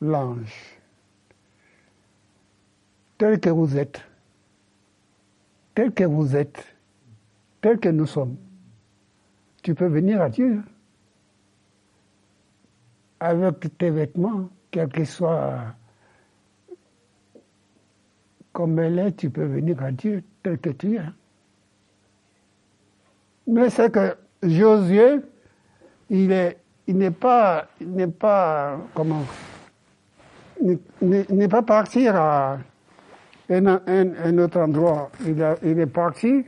l'ange. 0.02 0.80
Tel 3.18 3.40
que 3.40 3.50
vous 3.50 3.78
êtes, 3.78 4.04
tel 5.74 5.94
que 5.94 6.04
vous 6.04 6.36
êtes, 6.36 6.76
tel 7.62 7.80
que 7.80 7.90
nous 7.90 8.06
sommes, 8.06 8.36
tu 9.64 9.74
peux 9.74 9.88
venir 9.88 10.22
à 10.22 10.30
Dieu 10.30 10.62
avec 13.20 13.78
tes 13.78 13.90
vêtements, 13.90 14.50
quel 14.72 14.90
que 14.90 15.06
soit 15.06 15.76
comme 18.52 18.80
elle 18.80 19.00
est, 19.00 19.12
tu 19.14 19.30
peux 19.30 19.46
venir 19.46 19.82
à 19.84 19.92
Dieu 19.92 20.24
tel 20.44 20.58
que 20.60 20.70
tu 20.70 20.96
es. 20.96 21.02
Mais 23.48 23.70
c'est 23.70 23.92
que 23.92 24.16
Josué, 24.44 25.22
il 26.10 26.32
est, 26.32 26.58
il 26.88 26.98
n'est 26.98 27.12
pas, 27.12 27.68
il 27.82 27.92
n'est 27.92 28.08
pas, 28.08 28.78
comment, 28.94 29.24
n'est 31.02 31.48
pas 31.48 31.62
parti 31.62 32.08
à 32.08 32.60
un, 33.50 34.38
autre 34.38 34.60
endroit. 34.60 35.10
Il, 35.26 35.44
il 35.64 35.80
est 35.80 35.86
parti 35.88 36.46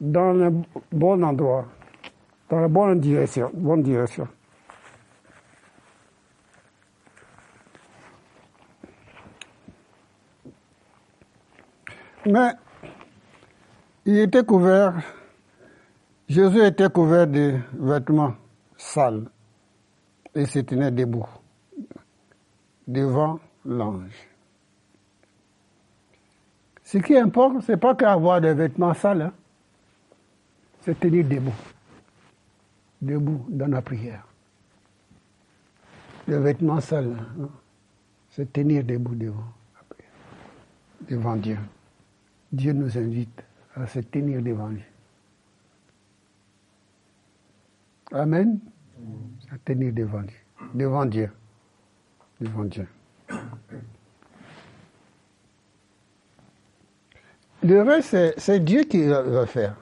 dans 0.00 0.32
le 0.32 0.52
bon 0.90 1.22
endroit, 1.22 1.66
dans 2.48 2.60
la 2.60 2.68
bonne 2.68 3.00
direction, 3.00 3.50
bonne 3.54 3.82
direction. 3.82 4.26
Mais 12.24 12.52
il 14.06 14.18
était 14.20 14.44
couvert, 14.44 14.94
Jésus 16.28 16.64
était 16.64 16.88
couvert 16.88 17.26
de 17.26 17.58
vêtements 17.74 18.34
sale 18.82 19.30
et 20.34 20.46
se 20.46 20.58
tenait 20.60 20.90
debout 20.90 21.26
devant 22.86 23.38
l'ange. 23.64 24.28
Ce 26.82 26.98
qui 26.98 27.16
importe, 27.16 27.62
ce 27.62 27.72
n'est 27.72 27.78
pas 27.78 27.94
qu'avoir 27.94 28.40
des 28.40 28.54
vêtements 28.54 28.92
sales, 28.94 29.22
hein. 29.22 29.32
c'est 30.80 30.98
tenir 30.98 31.26
debout, 31.26 31.54
debout 33.00 33.46
dans 33.48 33.68
la 33.68 33.80
prière. 33.80 34.26
Les 36.26 36.38
vêtements 36.38 36.80
sales, 36.80 37.16
hein, 37.40 37.48
c'est 38.30 38.52
tenir 38.52 38.84
debout 38.84 39.14
devant 39.14 39.52
devant 41.08 41.36
Dieu. 41.36 41.58
Dieu 42.52 42.72
nous 42.72 42.96
invite 42.96 43.42
à 43.74 43.86
se 43.86 44.00
tenir 44.00 44.42
devant 44.42 44.68
lui. 44.68 44.82
Amen 48.12 48.60
à 49.50 49.58
tenir 49.64 49.92
devant 49.92 50.22
Dieu. 50.22 50.36
Devant 50.74 51.04
Dieu. 51.04 51.30
Devant 52.40 52.64
Dieu. 52.64 52.86
Le 57.62 57.82
reste, 57.82 58.38
c'est 58.38 58.60
Dieu 58.60 58.82
qui 58.84 59.06
va 59.06 59.46
faire. 59.46 59.76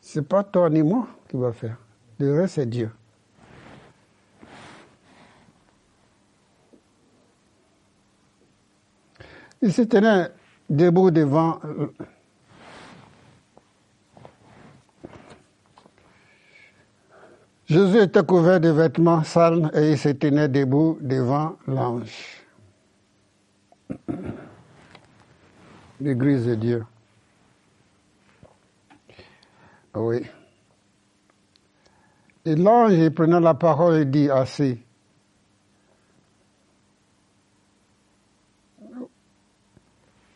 C'est 0.00 0.26
pas 0.26 0.44
toi 0.44 0.68
ni 0.68 0.82
moi 0.82 1.08
qui 1.28 1.36
va 1.36 1.52
faire. 1.52 1.76
Le 2.18 2.40
reste, 2.40 2.54
c'est 2.56 2.66
Dieu. 2.66 2.90
Il 9.60 9.72
se 9.72 9.82
tenait 9.82 10.28
debout 10.68 11.10
devant 11.10 11.60
Jésus 17.72 18.02
était 18.02 18.22
couvert 18.22 18.60
de 18.60 18.68
vêtements 18.68 19.24
sales 19.24 19.70
et 19.72 19.92
il 19.92 19.98
se 19.98 20.10
tenait 20.10 20.46
debout 20.46 20.98
devant 21.00 21.56
l'ange. 21.66 22.44
L'église 25.98 26.44
de 26.44 26.54
Dieu. 26.54 26.84
Oui. 29.94 30.26
Et 32.44 32.56
l'ange 32.56 33.08
prenant 33.08 33.40
la 33.40 33.54
parole 33.54 34.00
et 34.00 34.04
dit 34.04 34.28
assez. 34.28 34.78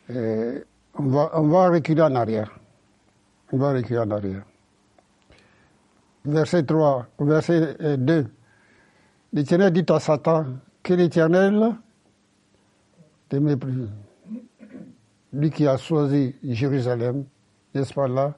on 0.08 0.62
va, 0.98 1.30
on 1.34 1.48
va 1.48 1.68
reculer 1.68 2.00
en 2.00 2.14
arrière. 2.14 2.58
On 3.52 3.58
va 3.58 3.74
reculer 3.74 3.98
en 3.98 4.10
arrière 4.10 4.44
verset 6.26 6.64
3, 6.64 7.06
verset 7.20 7.76
2. 7.98 8.12
Euh, 8.12 8.24
L'Éternel 9.32 9.72
dit 9.72 9.84
à 9.88 10.00
Satan 10.00 10.46
que 10.82 10.94
l'Éternel 10.94 11.74
te 13.28 13.36
méprise. 13.36 13.88
Lui 15.32 15.50
qui 15.50 15.66
a 15.66 15.76
choisi 15.76 16.34
Jérusalem, 16.42 17.24
n'est-ce 17.74 17.92
pas 17.92 18.08
là, 18.08 18.34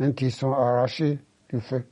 un 0.00 0.12
sont 0.30 0.52
arrachés 0.52 1.18
du 1.50 1.60
feu. 1.60 1.84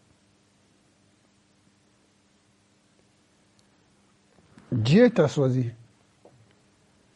Dieu 4.73 5.11
t'a 5.11 5.29
choisi. 5.29 5.71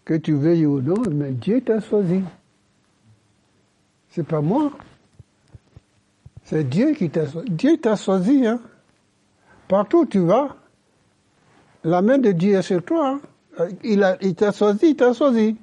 Que 0.04 0.14
tu 0.14 0.34
veuilles 0.34 0.66
ou 0.66 0.80
non, 0.80 1.02
mais 1.10 1.32
Dieu 1.32 1.62
t'a 1.62 1.80
choisi. 1.80 2.22
C'est 4.10 4.26
pas 4.26 4.40
moi. 4.40 4.72
C'est 6.52 6.64
Dieu 6.64 6.92
qui 6.92 7.08
t'a. 7.08 7.22
Dieu 7.48 7.78
t'a 7.78 7.96
choisi. 7.96 8.46
Hein. 8.46 8.60
Partout 9.68 10.00
où 10.00 10.06
tu 10.06 10.18
vas, 10.18 10.54
la 11.82 12.02
main 12.02 12.18
de 12.18 12.30
Dieu 12.32 12.58
est 12.58 12.62
sur 12.62 12.84
toi. 12.84 13.18
Hein. 13.58 13.68
Il, 13.82 14.02
a, 14.02 14.18
il 14.20 14.34
t'a 14.34 14.52
choisi, 14.52 14.90
il 14.90 14.96
t'a 14.96 15.14
choisi. 15.14 15.48
Il 15.48 15.56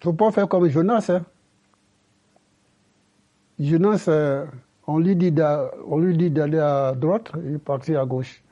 ne 0.00 0.02
faut 0.02 0.12
pas 0.12 0.30
faire 0.30 0.46
comme 0.46 0.68
Jonas. 0.68 1.06
Hein. 1.08 1.22
Jonas, 3.58 4.04
euh, 4.08 4.44
on 4.86 4.98
lui 4.98 5.16
dit 5.16 5.32
d'aller 5.32 6.58
à 6.58 6.92
droite, 6.94 7.32
il 7.42 7.54
est 7.54 7.58
parti 7.58 7.96
à 7.96 8.04
gauche. 8.04 8.42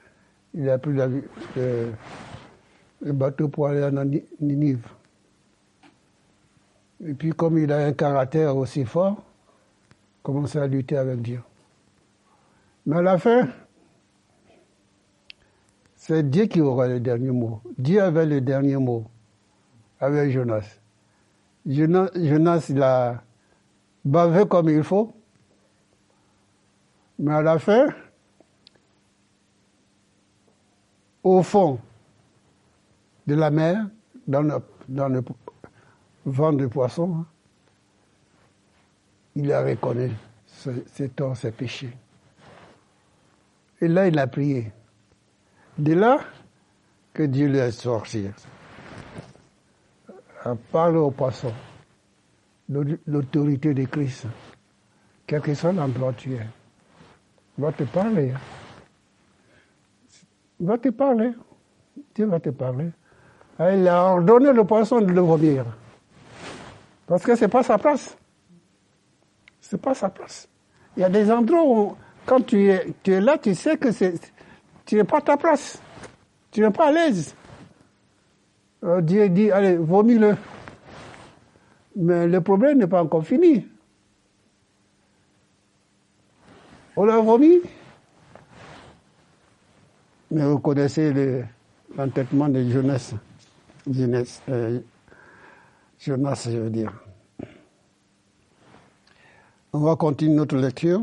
Il 0.55 0.71
a 0.71 0.79
pris 0.79 0.95
le, 0.95 1.93
le 3.03 3.13
bateau 3.13 3.49
pour 3.49 3.69
aller 3.69 3.83
à 3.83 3.91
Ninive. 4.41 4.87
Et 7.07 7.13
puis 7.13 7.33
comme 7.33 7.59
il 7.59 7.71
a 7.71 7.85
un 7.85 7.93
caractère 7.93 8.57
aussi 8.57 8.87
fort, 8.87 9.23
commencer 10.23 10.59
à 10.59 10.67
lutter 10.67 10.97
avec 10.97 11.23
Dieu. 11.23 11.43
Mais 12.87 12.97
à 12.97 13.03
la 13.03 13.19
fin, 13.19 13.49
c'est 15.97 16.29
Dieu 16.29 16.47
qui 16.47 16.61
aura 16.61 16.89
le 16.89 17.01
dernier 17.01 17.31
mot. 17.31 17.61
Dieu 17.79 18.03
avait 18.03 18.27
le 18.27 18.41
dernier 18.41 18.77
mot 18.77 19.05
avec 20.01 20.31
Jonas. 20.31 20.81
Jonas, 21.67 22.11
Jonas 22.15 22.73
a 22.81 23.23
bavé 24.05 24.47
comme 24.49 24.69
il 24.71 24.83
faut. 24.83 25.13
Mais 27.19 27.35
à 27.35 27.43
la 27.43 27.59
fin, 27.59 27.89
au 31.23 31.43
fond 31.43 31.79
de 33.27 33.35
la 33.35 33.51
mer, 33.51 33.87
dans 34.27 34.43
le, 34.43 34.55
dans 34.89 35.09
le 35.09 35.23
vent 36.25 36.53
de 36.53 36.67
poisson, 36.67 37.19
hein, 37.21 37.27
il 39.35 39.53
a 39.53 39.63
reconnu 39.63 40.11
ses 40.47 41.09
torts, 41.11 41.37
ses 41.37 41.53
péchés. 41.53 41.97
Et 43.81 43.89
là, 43.89 44.09
il 44.09 44.19
a 44.19 44.27
prié. 44.27 44.73
De 45.79 45.95
là 45.95 46.21
que 47.15 47.23
Dieu 47.23 47.49
lui 47.49 47.61
a 47.61 47.71
sorti. 47.71 48.29
À 50.45 50.55
parler 50.55 50.99
au 50.99 51.11
poisson, 51.11 51.53
l'autorité 52.69 53.75
de 53.75 53.85
Christ, 53.85 54.27
quel 55.27 55.41
que 55.41 55.55
soit 55.55 55.73
l'endroit 55.73 56.11
où 56.11 56.13
tu 56.13 56.35
es, 56.35 56.47
va 57.59 57.73
te 57.73 57.85
parler. 57.85 58.33
Va 60.59 60.79
te 60.79 60.89
parler. 60.89 61.33
Dieu 62.15 62.27
va 62.27 62.41
te 62.41 62.51
parler. 62.51 62.91
il 63.61 63.89
a 63.89 64.05
ordonné 64.05 64.53
le 64.53 64.65
poisson 64.65 65.01
de 65.01 65.13
le 65.13 65.21
vomir. 65.21 65.65
Parce 67.07 67.23
que 67.23 67.35
ce 67.35 67.43
n'est 67.43 67.49
pas 67.49 67.63
sa 67.63 67.79
place 67.79 68.17
c'est 69.71 69.81
pas 69.81 69.95
sa 69.95 70.09
place. 70.09 70.49
Il 70.97 71.01
y 71.01 71.05
a 71.05 71.09
des 71.09 71.31
endroits 71.31 71.63
où, 71.65 71.97
quand 72.27 72.45
tu 72.45 72.71
es, 72.71 72.93
tu 73.05 73.13
es 73.13 73.21
là, 73.21 73.39
tu 73.39 73.55
sais 73.55 73.77
que 73.77 73.89
tu 74.85 74.97
n'es 74.97 75.05
pas 75.05 75.21
ta 75.21 75.37
place. 75.37 75.81
Tu 76.51 76.61
n'es 76.61 76.71
pas 76.71 76.89
à 76.89 76.93
l'aise. 76.93 77.37
Euh, 78.83 79.01
Dieu 79.01 79.29
dit, 79.29 79.53
allez, 79.53 79.77
vomis-le. 79.77 80.37
Mais 81.95 82.27
le 82.27 82.41
problème 82.41 82.79
n'est 82.79 82.89
pas 82.89 83.01
encore 83.01 83.25
fini. 83.25 83.69
On 86.97 87.05
l'a 87.05 87.21
vomi. 87.21 87.61
Mais 90.33 90.45
vous 90.47 90.59
connaissez 90.59 91.45
l'entêtement 91.97 92.49
de 92.49 92.69
Jonas. 92.69 93.15
Jonas, 93.89 94.43
euh, 94.49 94.81
Jonas, 96.01 96.49
je 96.51 96.59
veux 96.59 96.71
dire. 96.71 96.93
On 99.73 99.79
va 99.79 99.95
continuer 99.95 100.35
notre 100.35 100.57
lecture. 100.57 101.03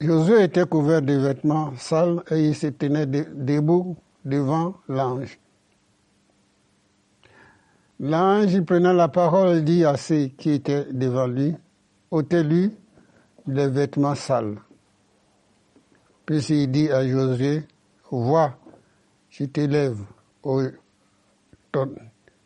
Josué 0.00 0.44
était 0.44 0.66
couvert 0.66 1.02
de 1.02 1.14
vêtements 1.14 1.74
sales 1.76 2.22
et 2.30 2.48
il 2.48 2.54
se 2.54 2.68
tenait 2.68 3.06
debout 3.06 3.96
devant 4.24 4.74
l'ange. 4.88 5.38
L'ange 7.98 8.60
prenant 8.60 8.92
la 8.92 9.08
parole 9.08 9.64
dit 9.64 9.84
à 9.84 9.96
ceux 9.96 10.26
qui 10.26 10.52
étaient 10.52 10.84
devant 10.92 11.26
lui, 11.26 11.56
ôtez-lui 12.12 12.76
les 13.48 13.68
vêtements 13.68 14.14
sales. 14.14 14.58
Puis 16.24 16.38
il 16.50 16.70
dit 16.70 16.90
à 16.90 17.04
Josué, 17.06 17.64
vois, 18.10 18.56
je 19.28 19.44
t'élève, 19.44 19.98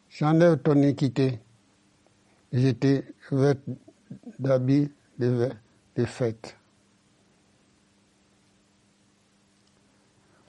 j'enlève 0.08 0.58
ton 0.58 0.82
équité 0.82 1.40
j'étais 2.52 3.04
vêtu 3.30 3.76
d'habits 4.38 4.90
de, 5.18 5.50
de 5.96 6.04
fête. 6.04 6.56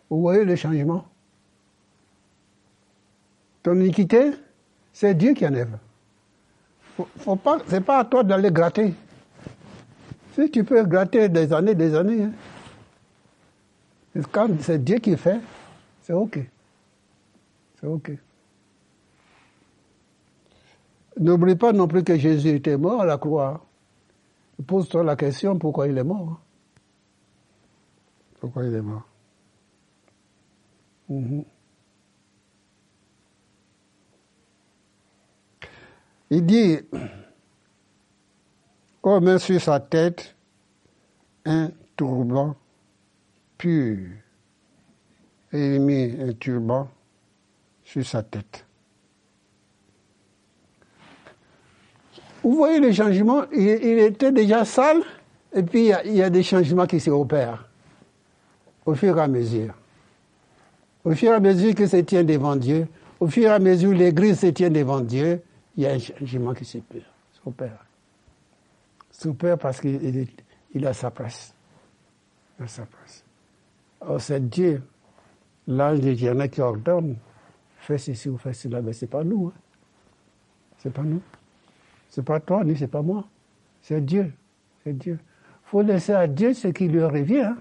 Vous 0.10 0.22
voyez 0.22 0.44
le 0.44 0.56
changement 0.56 1.06
Ton 3.62 3.76
iniquité, 3.76 4.32
c'est 4.94 5.14
Dieu 5.14 5.34
qui 5.34 5.46
enlève. 5.46 5.78
Faut, 6.96 7.08
faut 7.18 7.36
pas, 7.36 7.60
pas 7.86 8.00
à 8.00 8.06
toi 8.06 8.24
d'aller 8.24 8.52
gratter. 8.52 8.94
Si 10.34 10.50
tu 10.50 10.64
peux 10.64 10.84
gratter 10.84 11.30
des 11.30 11.54
années, 11.54 11.76
des 11.76 11.96
années, 11.96 12.24
hein. 12.24 14.22
quand 14.32 14.50
c'est 14.62 14.84
Dieu 14.84 14.98
qui 14.98 15.16
fait, 15.16 15.40
c'est 16.02 16.14
ok. 16.14 16.40
C'est 17.80 17.88
ok. 17.88 18.12
N'oublie 21.20 21.58
pas 21.58 21.74
non 21.74 21.88
plus 21.88 22.04
que 22.04 22.18
Jésus 22.18 22.56
était 22.56 22.78
mort 22.78 23.02
à 23.02 23.06
la 23.06 23.18
croix. 23.18 23.66
Pose-toi 24.66 25.04
la 25.04 25.18
question 25.18 25.60
pourquoi 25.60 25.88
il 25.88 25.98
est 25.98 26.04
mort? 26.04 26.40
Pourquoi 28.40 28.66
il 28.66 28.74
est 28.74 28.82
mort? 28.82 29.04
Mhm. 31.10 31.44
Il 36.30 36.46
dit, 36.46 36.78
on 39.04 39.20
met 39.20 39.40
sur 39.40 39.60
sa 39.60 39.80
tête 39.82 40.36
un 41.44 41.72
turban 41.98 42.56
pur. 43.58 44.10
Et 45.52 45.76
il 45.76 45.82
mit 45.82 46.16
un 46.22 46.34
turban 46.34 46.88
sur 47.84 48.06
sa 48.06 48.24
tête. 48.24 48.69
Vous 52.50 52.56
voyez 52.56 52.80
les 52.80 52.94
changements, 52.94 53.44
il, 53.52 54.00
était 54.00 54.32
déjà 54.32 54.66
sale, 54.66 55.04
et 55.54 55.62
puis 55.62 55.92
il 56.04 56.16
y, 56.16 56.24
a, 56.24 56.32
des 56.32 56.42
changements 56.42 56.88
qui 56.88 57.00
s'opèrent 57.00 57.70
au 58.88 58.96
fur 58.96 59.16
et 59.20 59.22
à 59.22 59.28
mesure. 59.28 59.76
Au 61.06 61.12
fur 61.12 61.32
et 61.32 61.36
à 61.36 61.40
mesure 61.40 61.76
qu'il 61.76 61.88
se 61.88 61.98
tient 61.98 62.24
devant 62.24 62.56
Dieu, 62.56 62.88
au 63.20 63.28
fur 63.28 63.44
et 63.44 63.54
à 63.54 63.60
mesure 63.60 63.94
l'Église 63.94 64.40
se 64.40 64.48
tient 64.48 64.72
devant 64.72 65.00
Dieu, 65.02 65.44
il 65.78 65.84
y 65.84 65.86
a 65.86 65.92
un 65.92 66.00
changement 66.00 66.56
qui 66.56 66.66
s'opère. 66.66 67.86
S'opère 69.12 69.60
parce 69.60 69.80
qu'il 69.80 70.28
il 70.74 70.88
a 70.88 70.94
sa 70.94 71.12
place. 71.12 71.54
Il 72.60 72.64
a 72.64 72.68
sa 72.68 72.88
place. 72.88 73.24
Alors 74.02 74.20
c'est 74.20 74.50
Dieu, 74.50 74.82
l'ange 75.68 76.00
en 76.24 76.40
a 76.40 76.48
qui 76.48 76.62
ordonne, 76.62 77.16
fais 77.78 78.00
ceci 78.00 78.28
ou 78.28 78.40
fais 78.40 78.54
cela, 78.54 78.82
mais 78.82 78.94
ce 78.94 79.06
n'est 79.06 79.10
pas 79.10 79.24
nous. 79.24 79.54
Hein. 79.54 79.60
C'est 80.80 80.92
pas 80.92 81.04
nous. 81.04 81.22
C'est 82.10 82.24
pas 82.24 82.40
toi, 82.40 82.64
ni 82.64 82.76
c'est 82.76 82.88
pas 82.88 83.02
moi. 83.02 83.26
C'est 83.82 84.04
Dieu. 84.04 84.34
C'est 84.84 84.98
Dieu. 84.98 85.20
Faut 85.64 85.82
laisser 85.82 86.14
à 86.14 86.28
Dieu 86.28 86.54
ce 86.54 86.70
qui 86.70 86.88
lui 86.88 87.04
revient. 87.04 87.42
Hein. 87.42 87.58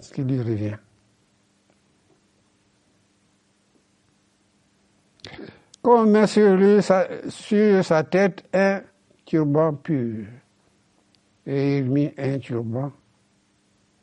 Ce 0.00 0.12
qui 0.12 0.22
lui 0.22 0.40
revient. 0.40 0.76
Qu'on 5.82 6.04
met 6.04 6.26
sur 6.26 6.54
lui, 6.56 6.82
sa, 6.82 7.06
sur 7.28 7.84
sa 7.84 8.04
tête 8.04 8.44
un 8.52 8.82
turban 9.24 9.72
pur. 9.74 10.26
Et 11.46 11.78
il 11.78 11.90
mit 11.90 12.12
un 12.18 12.38
turban 12.38 12.92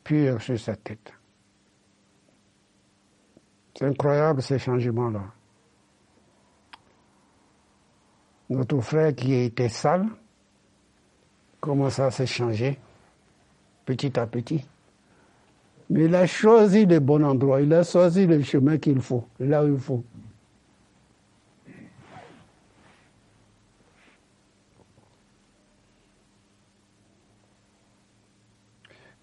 pur 0.03 0.41
sur 0.41 0.59
sa 0.59 0.75
tête. 0.75 1.13
C'est 3.75 3.86
incroyable 3.86 4.41
ces 4.41 4.59
changements-là. 4.59 5.23
Notre 8.49 8.82
frère 8.82 9.15
qui 9.15 9.34
était 9.34 9.69
sale 9.69 10.06
commence 11.60 11.99
à 11.99 12.12
se 12.12 12.25
changer 12.25 12.77
petit 13.86 14.19
à 14.19 14.27
petit? 14.27 14.65
Mais 15.89 16.06
il 16.06 16.15
a 16.15 16.25
choisi 16.25 16.86
le 16.86 16.99
bon 16.99 17.23
endroit, 17.23 17.62
il 17.62 17.73
a 17.73 17.84
choisi 17.84 18.25
le 18.25 18.41
chemin 18.41 18.77
qu'il 18.77 19.01
faut, 19.01 19.27
là 19.39 19.63
où 19.63 19.73
il 19.73 19.79
faut. 19.79 20.03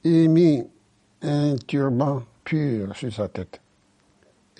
Il 0.02 0.30
mit 0.30 0.66
un 1.22 1.56
turban 1.56 2.22
pur 2.42 2.96
sur 2.96 3.12
sa 3.12 3.28
tête 3.28 3.61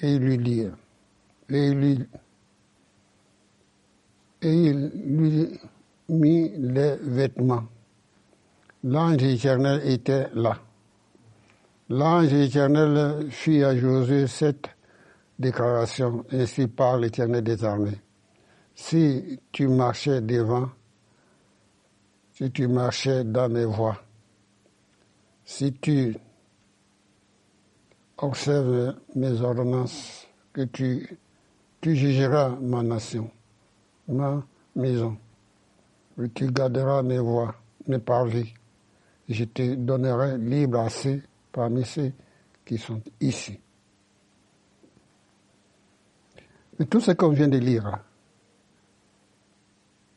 et 0.03 0.15
il 0.15 0.23
lui 0.23 0.37
dit, 0.39 0.67
et 1.49 1.71
lui 1.71 2.07
et 4.43 4.53
il 4.53 4.91
lui 4.95 5.61
mit 6.09 6.51
les 6.57 6.97
vêtements. 6.97 7.65
L'ange 8.83 9.23
éternel 9.23 9.83
était 9.85 10.29
là. 10.35 10.59
L'ange 11.89 12.33
éternel 12.33 13.31
fit 13.31 13.63
à 13.63 13.77
Josué 13.77 14.27
cette 14.27 14.69
déclaration, 15.39 16.25
ainsi 16.33 16.67
par 16.67 16.99
l'éternel 16.99 17.43
des 17.45 17.65
armées. 17.65 18.01
Si 18.75 19.39
tu 19.53 19.69
marchais 19.69 20.21
devant, 20.21 20.71
si 22.33 22.51
tu 22.51 22.67
marchais 22.69 23.25
dans 23.25 23.49
mes 23.49 23.65
voies, 23.65 24.01
si 25.45 25.73
tu 25.75 26.17
observes 28.19 28.95
mes 29.15 29.41
ordonnances, 29.41 30.27
que 30.53 30.63
tu, 30.63 31.19
tu 31.81 31.95
jugeras 31.95 32.57
ma 32.61 32.83
nation 32.83 33.31
ma 34.11 34.43
maison. 34.75 35.17
Et 36.23 36.29
tu 36.31 36.51
garderas 36.51 37.03
mes 37.03 37.19
voix, 37.19 37.55
mes 37.87 37.99
parvis. 37.99 38.53
Je 39.29 39.45
te 39.45 39.75
donnerai 39.75 40.39
libre 40.39 40.81
assez 40.81 41.23
parmi 41.53 41.85
ceux 41.85 42.13
qui 42.65 42.79
sont 42.79 43.01
ici. 43.21 43.59
Mais 46.79 46.87
tout 46.87 47.01
ce 47.01 47.13
qu'on 47.13 47.31
vient 47.31 47.49
de 47.49 47.59
lire, 47.59 47.99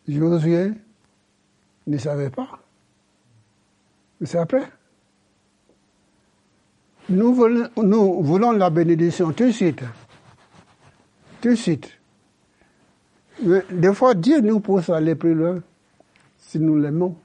Josué 0.08 0.72
ne 1.88 1.98
savait 1.98 2.30
pas. 2.30 2.60
C'est 4.22 4.38
après. 4.38 4.64
Nous 7.10 7.34
voulons, 7.34 7.70
nous 7.78 8.24
voulons 8.24 8.52
la 8.54 8.70
bénédiction 8.70 9.32
tout 9.34 9.46
de 9.46 9.52
suite. 9.52 9.84
Tout 11.42 11.50
de 11.50 11.56
suite. 11.56 12.00
Mais 13.42 13.64
des 13.72 13.94
fois, 13.94 14.14
Dieu 14.14 14.42
nous 14.42 14.60
pousse 14.60 14.90
à 14.90 14.98
aller 14.98 15.16
plus 15.16 15.34
loin 15.34 15.62
si 16.38 16.60
nous 16.60 16.78
l'aimons. 16.78 17.16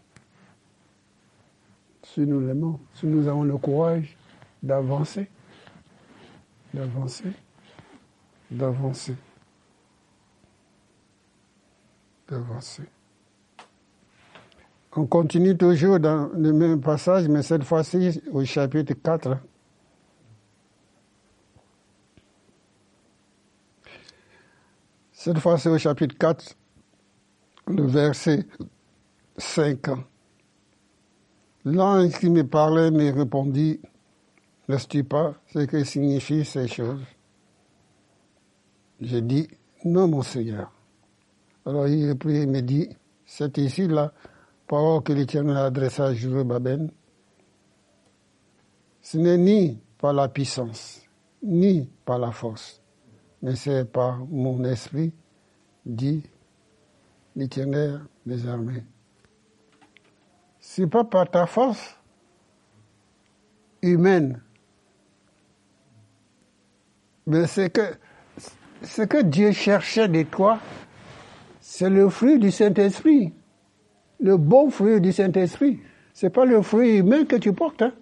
Si 2.03 2.21
nous 2.21 2.41
l'aimons, 2.41 2.81
si 2.95 3.07
nous 3.07 3.29
avons 3.29 3.45
le 3.45 3.57
courage 3.59 4.17
d'avancer, 4.63 5.29
d'avancer, 6.73 7.33
d'avancer, 8.51 9.15
d'avancer. 12.29 12.83
On 14.97 15.07
continue 15.07 15.57
toujours 15.57 16.01
dans 16.01 16.31
le 16.35 16.53
même 16.53 16.81
passage, 16.81 17.29
mais 17.29 17.43
cette 17.43 17.63
fois-ci 17.63 18.21
au 18.33 18.45
chapitre 18.45 18.95
4. 18.95 19.37
Cette 25.29 25.41
fois, 25.41 25.59
c'est 25.59 25.69
au 25.69 25.77
chapitre 25.77 26.17
4, 26.17 26.57
le 27.67 27.87
verset 27.87 28.47
5. 29.37 29.89
L'ange 31.67 32.19
qui 32.19 32.31
me 32.31 32.47
parlait 32.47 32.91
me 32.91 33.13
répondit, 33.13 33.79
N'est-ce 34.71 35.03
pas 35.03 35.35
ce 35.53 35.67
que 35.67 35.85
signifient 35.85 36.47
ces 36.47 36.67
choses? 36.67 37.03
J'ai 39.03 39.21
dit, 39.21 39.47
non, 39.85 40.09
mon 40.09 40.23
Seigneur. 40.23 40.73
Alors 41.67 41.87
il 41.89 42.09
reprit 42.09 42.39
et 42.39 42.47
me 42.47 42.63
dit, 42.63 42.89
c'est 43.27 43.59
ici 43.59 43.87
la 43.87 44.15
parole 44.67 45.03
que 45.03 45.13
l'Éternel 45.13 45.59
adressa 45.59 46.07
à 46.07 46.15
Jérusalem. 46.15 46.89
Ce 49.03 49.19
n'est 49.19 49.37
ni 49.37 49.79
par 49.99 50.15
la 50.15 50.31
puissance, 50.31 51.03
ni 51.43 51.87
par 52.07 52.19
la 52.19 52.33
force, 52.33 52.81
mais 53.43 53.55
c'est 53.55 53.85
par 53.85 54.19
mon 54.27 54.65
esprit, 54.65 55.13
dit 55.87 56.23
l'Éternel 57.37 58.01
des 58.27 58.47
armées. 58.47 58.85
C'est 60.61 60.87
pas 60.87 61.05
par 61.05 61.31
ta 61.31 61.47
force 61.47 61.97
humaine, 63.83 64.41
mais 67.27 67.47
c'est 67.47 67.71
que 67.71 67.95
ce 68.83 69.03
que 69.03 69.23
Dieu 69.23 69.53
cherchait 69.53 70.09
de 70.09 70.23
toi, 70.23 70.59
c'est 71.61 71.91
le 71.91 72.09
fruit 72.09 72.39
du 72.39 72.51
Saint-Esprit, 72.51 73.33
le 74.21 74.37
bon 74.37 74.71
fruit 74.71 75.01
du 75.01 75.13
Saint-Esprit. 75.13 75.81
C'est 76.13 76.31
pas 76.31 76.45
le 76.45 76.63
fruit 76.63 76.97
humain 76.99 77.25
que 77.25 77.37
tu 77.37 77.53
portes. 77.53 77.83
Hein. 77.83 77.93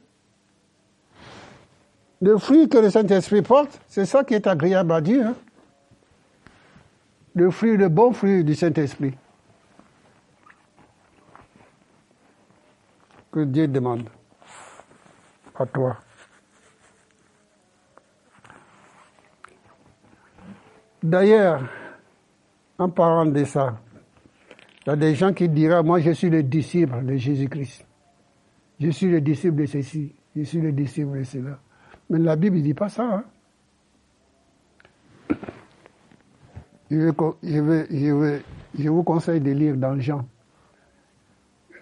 Le 2.22 2.38
fruit 2.38 2.68
que 2.68 2.78
le 2.78 2.90
Saint-Esprit 2.90 3.42
porte, 3.42 3.80
c'est 3.88 4.06
ça 4.06 4.24
qui 4.24 4.34
est 4.34 4.46
agréable 4.46 4.92
à 4.92 5.00
Dieu. 5.00 5.22
Hein. 5.22 5.34
Le 7.34 7.50
fruit, 7.50 7.76
le 7.76 7.88
bon 7.88 8.12
fruit 8.12 8.42
du 8.42 8.54
Saint-Esprit. 8.54 9.14
Que 13.30 13.44
Dieu 13.44 13.68
demande 13.68 14.08
à 15.54 15.66
toi. 15.66 15.98
D'ailleurs, 21.02 21.62
en 22.78 22.88
parlant 22.88 23.26
de 23.26 23.44
ça, 23.44 23.78
il 24.86 24.90
y 24.90 24.92
a 24.92 24.96
des 24.96 25.14
gens 25.14 25.32
qui 25.34 25.48
diront, 25.48 25.82
moi 25.82 26.00
je 26.00 26.12
suis 26.12 26.30
le 26.30 26.42
disciple 26.42 27.04
de 27.04 27.16
Jésus-Christ. 27.16 27.84
Je 28.80 28.90
suis 28.90 29.10
le 29.10 29.20
disciple 29.20 29.56
de 29.56 29.66
ceci, 29.66 30.14
je 30.34 30.42
suis 30.42 30.60
le 30.60 30.72
disciple 30.72 31.18
de 31.18 31.24
cela. 31.24 31.58
Mais 32.10 32.18
la 32.18 32.36
Bible 32.36 32.56
ne 32.56 32.62
dit 32.62 32.74
pas 32.74 32.88
ça. 32.88 33.04
Hein. 33.04 33.24
Je, 36.90 38.88
vous 38.88 39.02
conseille 39.02 39.40
de 39.40 39.50
lire 39.50 39.76
dans 39.76 39.98
Jean, 39.98 40.24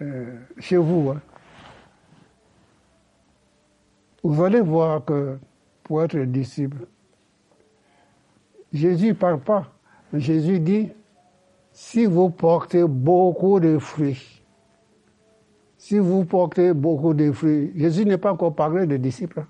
euh, 0.01 0.35
chez 0.57 0.77
vous. 0.77 1.11
Hein. 1.11 1.21
Vous 4.23 4.43
allez 4.43 4.61
voir 4.61 5.05
que 5.05 5.37
pour 5.83 6.01
être 6.01 6.17
disciple, 6.17 6.87
Jésus 8.73 9.09
ne 9.09 9.13
parle 9.13 9.39
pas. 9.39 9.71
Jésus 10.11 10.59
dit, 10.59 10.91
si 11.71 12.05
vous 12.05 12.31
portez 12.31 12.83
beaucoup 12.85 13.59
de 13.59 13.77
fruits, 13.77 14.41
si 15.77 15.99
vous 15.99 16.25
portez 16.25 16.73
beaucoup 16.73 17.13
de 17.13 17.31
fruits, 17.31 17.71
Jésus 17.75 18.05
n'est 18.05 18.17
pas 18.17 18.33
encore 18.33 18.55
parlé 18.55 18.87
de 18.87 18.97
disciples. 18.97 19.45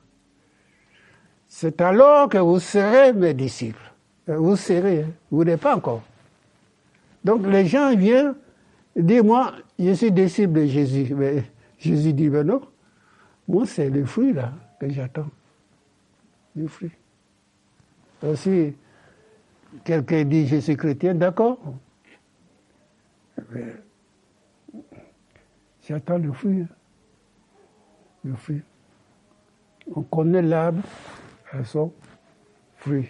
Hein 1.45 1.51
c'est 1.57 1.81
alors 1.81 2.29
que 2.29 2.37
vous 2.37 2.59
serez 2.59 3.13
mes 3.13 3.33
disciples. 3.33 3.93
Vous 4.27 4.55
serez, 4.55 5.03
hein. 5.03 5.09
vous 5.29 5.43
n'êtes 5.43 5.61
pas 5.61 5.75
encore. 5.75 6.03
Donc 7.23 7.45
les 7.45 7.65
gens 7.65 7.95
viennent 7.95 8.35
dire, 8.95 9.23
moi, 9.23 9.53
je 9.77 9.91
suis 9.93 10.11
disciple 10.11 10.53
de 10.53 10.65
Jésus. 10.65 11.13
Mais 11.15 11.43
Jésus 11.77 12.13
dit, 12.13 12.29
ben 12.29 12.45
non, 12.45 12.61
moi 13.47 13.65
c'est 13.65 13.89
le 13.89 14.05
fruit 14.05 14.33
là 14.33 14.51
que 14.79 14.89
j'attends. 14.89 15.29
Le 16.55 16.67
fruit. 16.67 16.91
Aussi, 18.23 18.73
quelqu'un 19.83 20.23
dit 20.23 20.47
je 20.47 20.57
suis 20.57 20.75
chrétien, 20.75 21.13
d'accord. 21.13 21.59
J'attends 25.87 26.17
le 26.17 26.31
fruit. 26.31 26.65
Le 28.23 28.33
fruit. 28.35 28.61
On 29.95 30.01
connaît 30.01 30.41
l'arbre 30.41 30.81
à 31.55 31.63
son 31.63 31.93
fruit. 32.77 33.09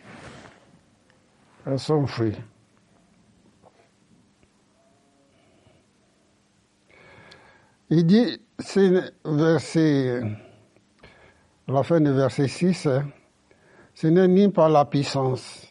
À 1.65 1.77
son 1.77 2.05
fruit. 2.05 2.35
Il 7.89 8.05
dit, 8.05 8.39
c'est 8.59 9.13
verset, 9.23 10.21
la 11.67 11.83
fin 11.83 11.99
du 11.99 12.11
verset 12.11 12.47
6, 12.47 12.87
hein, 12.87 13.07
ce 13.93 14.07
n'est 14.07 14.27
ni 14.27 14.49
par 14.49 14.69
la 14.69 14.85
puissance, 14.85 15.67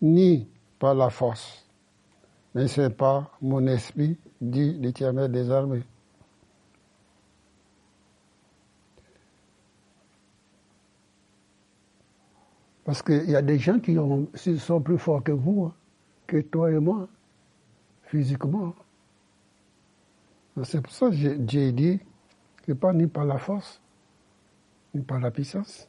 ni 0.00 0.48
par 0.78 0.94
la 0.94 1.10
force, 1.10 1.66
mais 2.54 2.68
c'est 2.68 2.90
par 2.90 3.36
mon 3.40 3.66
esprit, 3.66 4.16
dit 4.40 4.74
l'Éternel 4.74 5.30
des 5.30 5.50
armées. 5.50 5.82
Parce 12.84 13.02
qu'il 13.02 13.30
y 13.30 13.36
a 13.36 13.42
des 13.42 13.58
gens 13.58 13.78
qui 13.78 13.96
sont 14.58 14.80
plus 14.80 14.98
forts 14.98 15.22
que 15.22 15.32
vous, 15.32 15.66
hein, 15.66 15.74
que 16.26 16.40
toi 16.40 16.70
et 16.70 16.78
moi, 16.78 17.08
physiquement. 18.04 18.74
C'est 20.64 20.80
pour 20.80 20.92
ça 20.92 21.08
que 21.08 21.14
j'ai 21.14 21.72
dit 21.72 22.00
que 22.62 22.72
pas 22.72 22.92
ni 22.92 23.06
par 23.06 23.24
la 23.24 23.38
force, 23.38 23.80
ni 24.94 25.02
par 25.02 25.20
la 25.20 25.30
puissance, 25.30 25.88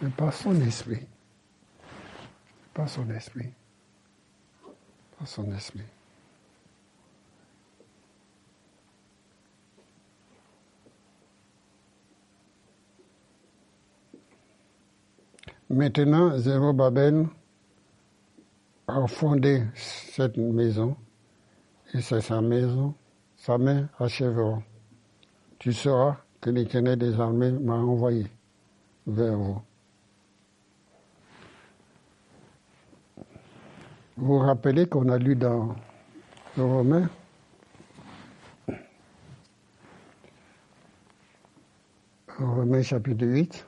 mais 0.00 0.10
par 0.10 0.32
son 0.32 0.54
esprit. 0.60 1.06
Par 2.74 2.88
son 2.88 3.08
esprit. 3.10 3.50
Par 5.18 5.26
son 5.26 5.50
esprit. 5.52 5.80
Maintenant, 15.70 16.36
Babel 16.74 17.28
a 18.88 19.06
fondé 19.06 19.62
cette 19.76 20.36
maison, 20.36 20.96
et 21.94 22.00
c'est 22.00 22.20
sa 22.20 22.40
maison, 22.40 22.92
sa 23.36 23.56
main 23.56 23.88
achèvera. 24.00 24.60
Tu 25.60 25.72
sauras 25.72 26.16
que 26.40 26.50
l'Éternel 26.50 26.98
des 26.98 27.20
armées 27.20 27.52
m'a 27.52 27.76
envoyé 27.76 28.26
vers 29.06 29.36
vous. 29.36 29.62
Vous 34.16 34.26
vous 34.26 34.38
rappelez 34.38 34.86
qu'on 34.86 35.08
a 35.08 35.18
lu 35.18 35.36
dans 35.36 35.76
le 36.56 36.64
Romain 36.64 37.08
Romain 42.38 42.82
chapitre 42.82 43.24
8, 43.24 43.66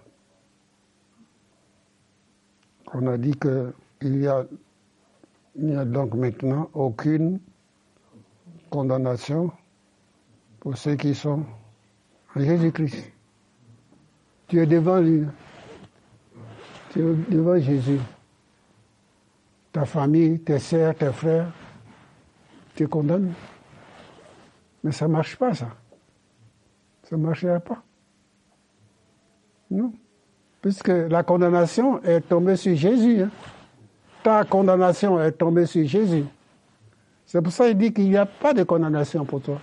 on 2.95 3.07
a 3.07 3.17
dit 3.17 3.33
qu'il 3.33 3.73
n'y 4.11 4.27
a, 4.27 5.85
donc 5.85 6.15
maintenant 6.15 6.71
aucune 6.75 7.41
condamnation 8.71 9.51
pour 10.61 10.77
ceux 10.77 10.97
qui 10.97 11.15
sont 11.15 11.45
en 12.35 12.41
Jésus-Christ. 12.41 13.13
Tu 14.49 14.61
es 14.61 14.67
devant 14.67 15.01
lui. 15.01 15.27
Tu 16.91 17.01
es 17.01 17.15
devant 17.31 17.59
Jésus. 17.59 18.01
Ta 19.73 19.87
famille, 19.87 20.39
tes 20.41 20.59
sœurs, 20.59 20.95
tes 20.95 21.13
frères, 21.13 21.51
tu 22.75 22.87
condamnes. 22.87 23.33
Mais 24.85 24.93
ça 24.93 25.07
ne 25.07 25.13
marche 25.13 25.37
pas, 25.37 25.55
ça. 25.55 25.69
Ça 27.05 27.17
ne 27.17 27.23
marchera 27.23 27.59
pas. 27.61 27.83
Non 29.71 29.93
puisque 30.63 30.89
la 30.89 31.25
condamnation 31.25 32.01
est 32.05 32.21
tombée 32.21 32.57
sur 32.57 32.75
Jésus. 32.75 33.23
Hein. 33.23 33.31
Ta 34.23 34.45
condamnation 34.45 35.21
est 35.21 35.33
tombée 35.33 35.67
sur 35.67 35.85
Jésus. 35.85 36.25
C'est 37.27 37.43
pour 37.43 37.53
ça 37.53 37.67
qu'il 37.67 37.77
dit 37.77 37.93
qu'il 37.93 38.09
n'y 38.09 38.17
a 38.17 38.25
pas 38.27 38.55
de 38.55 38.63
condamnation 38.63 39.25
pour 39.25 39.43
toi. 39.43 39.61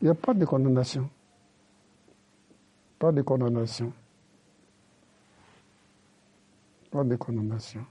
Il 0.00 0.06
n'y 0.06 0.10
a 0.10 0.14
pas 0.14 0.32
de 0.32 0.44
condamnation. 0.46 1.08
Pas 2.98 3.12
de 3.12 3.20
condamnation. 3.20 3.92
Pas 6.90 7.04
de 7.04 7.16
condamnation. 7.16 7.84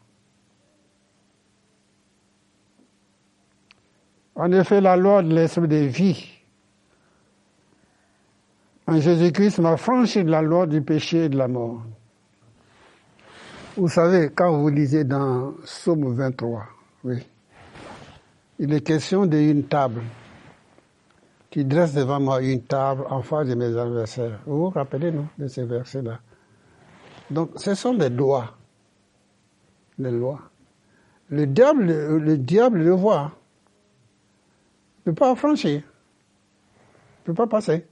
En 4.35 4.51
effet, 4.51 4.81
la 4.81 4.95
loi 4.95 5.21
de 5.21 5.33
l'esprit 5.35 5.67
de 5.67 5.75
vie 5.75 6.40
Jésus-Christ 8.99 9.59
m'a 9.59 9.77
franchi 9.77 10.23
la 10.23 10.41
loi 10.41 10.67
du 10.67 10.81
péché 10.81 11.25
et 11.25 11.29
de 11.29 11.37
la 11.37 11.47
mort. 11.47 11.81
Vous 13.77 13.87
savez, 13.87 14.31
quand 14.35 14.57
vous 14.57 14.69
lisez 14.69 15.03
dans 15.03 15.53
Somme 15.63 16.13
23, 16.13 16.65
oui, 17.05 17.25
il 18.59 18.73
est 18.73 18.81
question 18.81 19.25
d'une 19.25 19.63
table 19.63 20.01
qui 21.49 21.65
dresse 21.65 21.93
devant 21.93 22.19
moi 22.19 22.41
une 22.41 22.61
table 22.63 23.03
en 23.09 23.21
face 23.21 23.47
de 23.47 23.55
mes 23.55 23.77
adversaires. 23.77 24.39
Vous 24.45 24.57
vous 24.57 24.69
rappelez, 24.69 25.11
non, 25.11 25.27
de 25.37 25.47
ces 25.47 25.65
versets-là? 25.65 26.19
Donc, 27.29 27.51
ce 27.55 27.75
sont 27.75 27.93
des 27.93 28.09
lois. 28.09 28.55
Les 29.97 30.11
lois. 30.11 30.39
Le 31.29 31.45
diable, 31.47 31.85
le, 31.85 32.37
diable 32.37 32.79
le 32.79 32.91
voit. 32.91 33.31
Il 35.05 35.09
ne 35.09 35.11
peut 35.11 35.19
pas 35.19 35.35
franchir. 35.35 35.81
Il 35.81 37.21
ne 37.21 37.25
peut 37.25 37.33
pas 37.33 37.47
passer. 37.47 37.85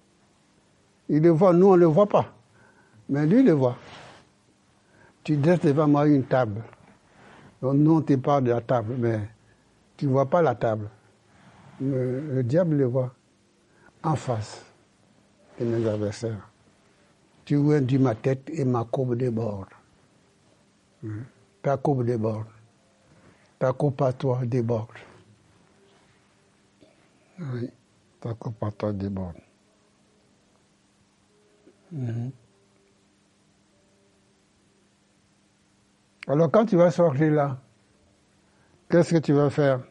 Il 1.09 1.23
le 1.23 1.29
voit, 1.29 1.53
nous 1.53 1.67
on 1.67 1.73
ne 1.73 1.79
le 1.81 1.85
voit 1.87 2.07
pas. 2.07 2.31
Mais 3.09 3.25
lui, 3.25 3.41
le 3.43 3.53
voit. 3.53 3.75
Tu 5.23 5.35
dresses 5.35 5.61
devant 5.61 5.87
moi 5.87 6.07
une 6.07 6.23
table. 6.23 6.61
Nous, 7.61 7.97
on 7.97 8.01
te 8.01 8.15
parle 8.15 8.45
de 8.45 8.51
la 8.51 8.61
table, 8.61 8.95
mais 8.97 9.19
tu 9.97 10.05
ne 10.05 10.11
vois 10.11 10.29
pas 10.29 10.41
la 10.41 10.55
table. 10.55 10.89
Le, 11.81 12.41
diable 12.43 12.75
le 12.75 12.85
voit 12.85 13.13
en 14.03 14.15
face 14.15 14.63
de 15.59 15.65
mes 15.65 15.87
adversaires. 15.87 16.49
Tu 17.43 17.57
du 17.81 17.97
ma 17.97 18.13
tête 18.15 18.49
et 18.49 18.63
ma 18.63 18.83
courbe 18.83 19.15
déborde. 19.15 19.69
Hmm. 21.01 21.21
Ta 21.63 21.77
courbe 21.77 22.05
déborde. 22.05 22.45
Ta 23.57 23.73
coupe 23.73 24.01
à 24.03 24.13
toi 24.13 24.41
déborde. 24.45 24.87
Oui, 27.39 27.69
ta 28.21 28.33
coupe 28.35 28.63
à 28.63 28.71
toi 28.71 28.93
déborde. 28.93 29.35
Mhm. 31.91 32.31
Alors 36.27 36.51
quand 36.51 36.65
tu 36.65 36.75
vas 36.75 36.91
sortir 36.91 37.31
là, 37.31 37.57
qu'est-ce 38.89 39.15
que 39.15 39.19
tu 39.19 39.33
vas 39.33 39.49
faire? 39.49 39.81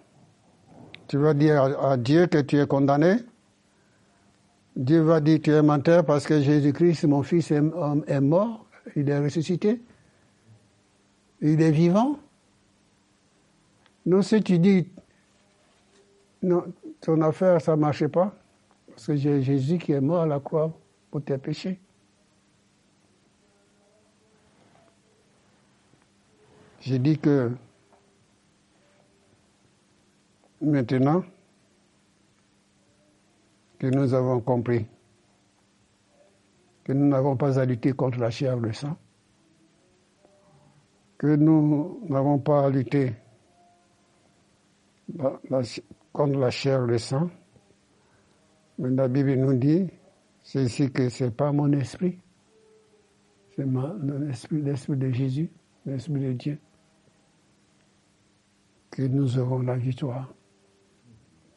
Tu 1.08 1.16
vas 1.16 1.34
dire 1.34 1.62
à, 1.62 1.96
Dieu 1.96 2.26
que 2.26 2.38
tu 2.38 2.58
es 2.58 2.66
condamné 2.66 3.16
Dieu 4.76 5.00
va 5.00 5.20
dire 5.20 5.40
tu 5.42 5.50
es 5.50 5.62
menteur 5.62 6.04
parce 6.04 6.24
que 6.24 6.40
Jésus-Christ, 6.40 7.04
mon 7.04 7.24
fils, 7.24 7.50
est, 7.50 8.20
mort, 8.20 8.66
il 8.94 9.08
est 9.11 9.18
ressuscité, 9.18 9.82
il 11.40 11.61
est 11.61 11.72
vivant. 11.72 12.20
Non, 14.06 14.22
si 14.22 14.40
tu 14.40 14.61
dis 14.61 14.88
non, 16.42 16.64
ton 17.00 17.20
affaire, 17.22 17.61
ça 17.61 17.74
ne 17.74 17.80
marchait 17.80 18.08
pas, 18.08 18.32
parce 18.88 19.08
que 19.08 19.16
j'ai 19.16 19.42
Jésus 19.42 19.78
qui 19.78 19.90
est 19.90 20.00
mort 20.00 20.22
à 20.22 20.26
la 20.26 20.38
croix 20.38 20.72
pour 21.11 21.24
tes 21.24 21.38
péchés. 21.38 21.80
J'ai 26.81 26.98
dit 26.98 27.18
que 27.18 27.50
maintenant 30.60 31.24
que 33.79 33.87
nous 33.88 34.14
avons 34.14 34.40
compris 34.40 34.87
que 36.85 36.92
nous 36.92 37.06
n'avons 37.06 37.37
pas 37.37 37.58
à 37.58 37.66
lutter 37.66 37.92
contre 37.92 38.18
la 38.18 38.31
chair 38.31 38.56
et 38.56 38.60
le 38.60 38.72
sang, 38.72 38.96
que 41.18 41.37
nous 41.37 42.00
n'avons 42.08 42.38
pas 42.38 42.64
à 42.64 42.70
lutter 42.70 43.14
contre 46.12 46.38
la 46.38 46.50
chair 46.50 46.85
et 46.85 46.87
le 46.87 46.98
sang, 46.98 47.29
mais 48.79 48.88
la 48.88 49.06
Bible 49.08 49.35
nous 49.35 49.54
dit, 49.54 49.87
c'est 50.42 50.62
ici 50.62 50.90
que 50.90 51.10
ce 51.10 51.24
n'est 51.24 51.31
pas 51.31 51.52
mon 51.52 51.70
esprit, 51.72 52.18
c'est 53.54 53.66
l'esprit 54.50 54.96
de 54.96 55.10
Jésus, 55.10 55.50
l'esprit 55.85 56.20
de 56.20 56.33
Dieu 56.33 56.58
que 58.99 59.05
nous 59.05 59.38
aurons 59.38 59.61
la 59.61 59.77
victoire. 59.77 60.35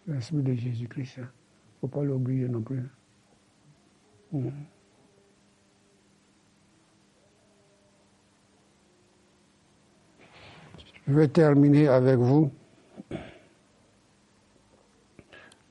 L'esprit 0.06 0.44
de 0.44 0.54
Jésus-Christ. 0.54 1.16
Il 1.18 1.24
hein. 1.24 1.26
ne 1.26 1.80
faut 1.80 1.88
pas 1.88 2.04
l'oublier 2.04 2.48
non 2.48 2.62
plus. 2.62 2.88
Mmh. 4.32 4.50
Je 11.08 11.14
vais 11.14 11.28
terminer 11.30 11.88
avec 11.88 12.20
vous 12.20 12.52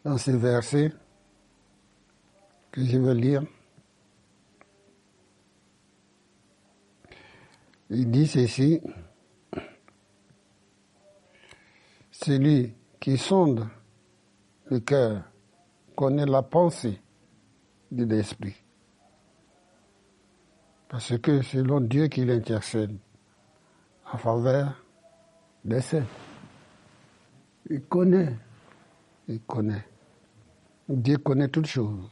dans 0.05 0.19
ces 0.19 0.37
versets 0.37 0.93
que 2.73 2.85
je 2.85 2.99
vais 2.99 3.15
lire. 3.15 3.45
Il 7.91 8.11
dit 8.11 8.27
ceci, 8.27 8.81
celui 12.25 12.75
qui 13.01 13.17
sonde 13.17 13.67
le 14.67 14.81
cœur 14.81 15.23
connaît 15.97 16.27
la 16.27 16.43
pensée 16.43 17.01
de 17.91 18.05
l'esprit. 18.05 18.57
Parce 20.89 21.17
que 21.19 21.41
selon 21.43 21.81
Dieu 21.81 22.09
qu'il 22.09 22.31
intercède 22.31 22.97
en 24.13 24.19
faveur 24.19 24.85
des 25.65 25.81
saints. 25.81 26.07
Il 27.69 27.83
connaît, 27.83 28.37
il 29.29 29.41
connaît. 29.43 29.87
Dieu 30.89 31.19
connaît 31.19 31.49
toutes 31.49 31.67
choses. 31.67 32.11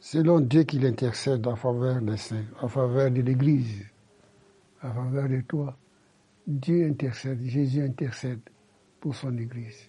Selon 0.00 0.40
Dieu 0.40 0.64
qu'il 0.64 0.84
intercède 0.84 1.46
en 1.46 1.54
faveur 1.56 2.02
des 2.02 2.16
saints, 2.16 2.44
en 2.60 2.68
faveur 2.68 3.10
de 3.10 3.22
l'Église, 3.22 3.86
en 4.82 4.92
faveur 4.92 5.28
de 5.28 5.40
toi. 5.42 5.76
Dieu 6.52 6.86
intercède, 6.86 7.42
Jésus 7.44 7.82
intercède 7.82 8.40
pour 9.00 9.14
son 9.14 9.36
Église. 9.38 9.88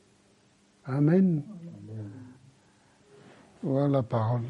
Amen. 0.85 1.43
Voilà 3.61 3.87
la 3.89 4.03
parole 4.03 4.43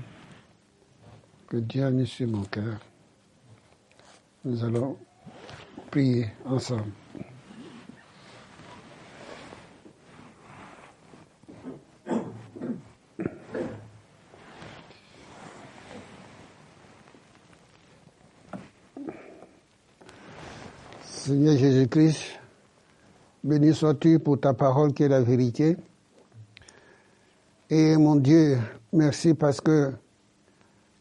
que 1.47 1.57
Dieu 1.57 1.83
a 1.83 1.89
mis 1.89 2.05
sur 2.05 2.27
mon 2.27 2.43
cœur. 2.43 2.79
Nous 4.45 4.63
allons 4.63 4.97
prier 5.89 6.27
ensemble. 6.45 6.91
Seigneur 21.25 21.55
Jésus-Christ, 21.55 22.21
béni 23.45 23.73
sois-tu 23.73 24.19
pour 24.19 24.41
ta 24.41 24.53
parole 24.53 24.91
qui 24.91 25.03
est 25.03 25.07
la 25.07 25.21
vérité. 25.21 25.77
Et 27.69 27.95
mon 27.95 28.17
Dieu, 28.17 28.57
merci 28.91 29.33
parce 29.33 29.61
que 29.61 29.93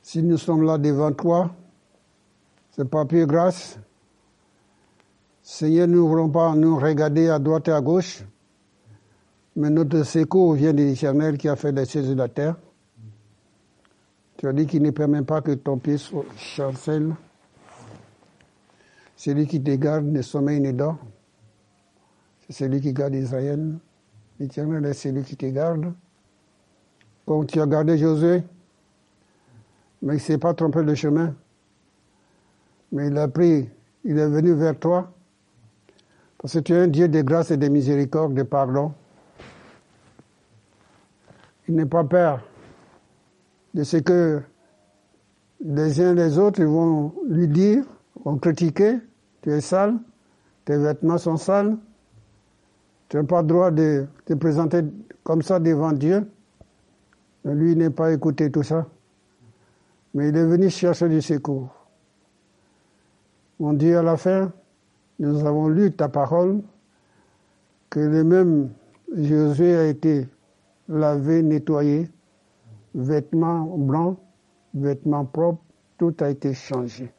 si 0.01 0.23
nous 0.23 0.39
sommes 0.39 0.63
là 0.63 0.79
devant 0.79 1.11
toi, 1.11 1.51
c'est 2.71 2.89
pas 2.89 3.05
plus 3.05 3.27
grâce. 3.27 3.77
Seigneur, 5.43 5.89
nous 5.89 6.05
ne 6.05 6.09
voulons 6.09 6.29
pas 6.29 6.55
nous 6.55 6.79
regarder 6.79 7.29
à 7.29 7.41
droite 7.41 7.67
et 7.67 7.73
à 7.73 7.81
gauche, 7.81 8.23
mais 9.57 9.71
notre 9.71 10.05
secours 10.05 10.55
vient 10.55 10.73
de 10.73 10.85
l'Éternel 10.85 11.37
qui 11.37 11.49
a 11.49 11.57
fait 11.57 11.73
les 11.73 11.85
cieux 11.85 12.09
et 12.09 12.15
la 12.15 12.29
terre. 12.29 12.55
Tu 14.37 14.47
as 14.47 14.53
dit 14.53 14.69
qu'il 14.69 14.83
ne 14.83 14.93
permet 14.93 15.23
pas 15.23 15.41
que 15.41 15.51
ton 15.51 15.79
pied 15.79 15.97
chancelle. 16.37 17.13
Celui 19.25 19.47
qui 19.47 19.63
te 19.63 19.71
garde 19.77 20.07
ne 20.07 20.21
sommeille 20.21 20.61
ni 20.61 20.73
dort. 20.73 20.99
C'est 22.41 22.55
celui 22.55 22.81
qui 22.81 22.93
garde 22.93 23.15
Israël. 23.15 23.79
L'Éternel 24.41 24.85
est 24.85 24.95
celui 24.95 25.23
qui 25.23 25.37
te 25.37 25.47
garde. 25.47 25.93
Comme 27.25 27.47
tu 27.47 27.61
as 27.61 27.67
gardé 27.69 27.97
Josué, 27.97 28.43
mais 30.03 30.15
il 30.15 30.17
ne 30.17 30.21
s'est 30.21 30.39
pas 30.39 30.55
trompé 30.55 30.83
de 30.83 30.93
chemin. 30.97 31.37
Mais 32.91 33.07
il 33.07 33.17
a 33.17 33.29
pris, 33.29 33.69
il 34.03 34.19
est 34.19 34.27
venu 34.27 34.55
vers 34.55 34.77
toi. 34.77 35.13
Parce 36.39 36.55
que 36.55 36.59
tu 36.59 36.73
es 36.73 36.81
un 36.81 36.89
Dieu 36.89 37.07
de 37.07 37.23
grâce 37.23 37.53
et 37.53 37.57
de 37.57 37.69
miséricorde, 37.69 38.35
de 38.35 38.43
pardon. 38.43 38.93
Il 41.69 41.77
n'est 41.77 41.87
pas 41.87 42.03
peur 42.03 42.43
de 43.73 43.85
ce 43.85 43.99
que 43.99 44.43
les 45.61 46.01
uns 46.01 46.13
les 46.13 46.39
autres 46.39 46.65
vont 46.65 47.15
lui 47.29 47.47
dire, 47.47 47.85
vont 48.25 48.37
critiquer. 48.37 48.99
Tu 49.43 49.51
es 49.51 49.61
sale, 49.61 49.99
tes 50.65 50.77
vêtements 50.77 51.19
sont 51.19 51.37
sales. 51.37 51.77
Tu 53.09 53.17
n'as 53.17 53.25
pas 53.25 53.43
le 53.43 53.49
droit 53.49 53.71
de 53.71 54.07
te 54.25 54.35
présenter 54.35 54.83
comme 55.25 55.43
ça 55.43 55.59
devant 55.59 55.93
Dieu. 55.93 56.27
Lui 57.45 57.77
n'est 57.77 57.91
pas 57.91 58.13
écouté 58.13 58.51
tout 58.51 58.63
ça. 58.63 58.87
Mais 60.15 60.29
il 60.29 60.37
est 60.37 60.47
venu 60.47 60.71
chercher 60.71 61.09
du 61.09 61.21
secours. 61.21 61.69
Mon 63.59 63.73
Dieu, 63.73 63.99
à 63.99 64.03
la 64.03 64.17
fin, 64.17 64.53
nous 65.19 65.45
avons 65.47 65.69
lu 65.69 65.93
ta 65.93 66.09
parole, 66.09 66.63
que 67.91 68.01
le 68.01 68.25
même 68.25 68.71
Jésus 69.15 69.75
a 69.75 69.87
été 69.87 70.27
lavé, 70.89 71.43
nettoyé, 71.43 72.11
vêtements 72.95 73.65
blancs, 73.77 74.19
vêtements 74.75 75.25
propres, 75.25 75.63
tout 75.99 76.15
a 76.21 76.31
été 76.31 76.55
changé. 76.55 77.13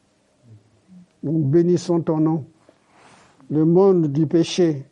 Nous 1.23 1.45
bénissons 1.45 2.01
ton 2.01 2.17
nom. 2.17 2.45
Le 3.49 3.65
monde 3.65 4.07
du 4.07 4.27
péché, 4.27 4.85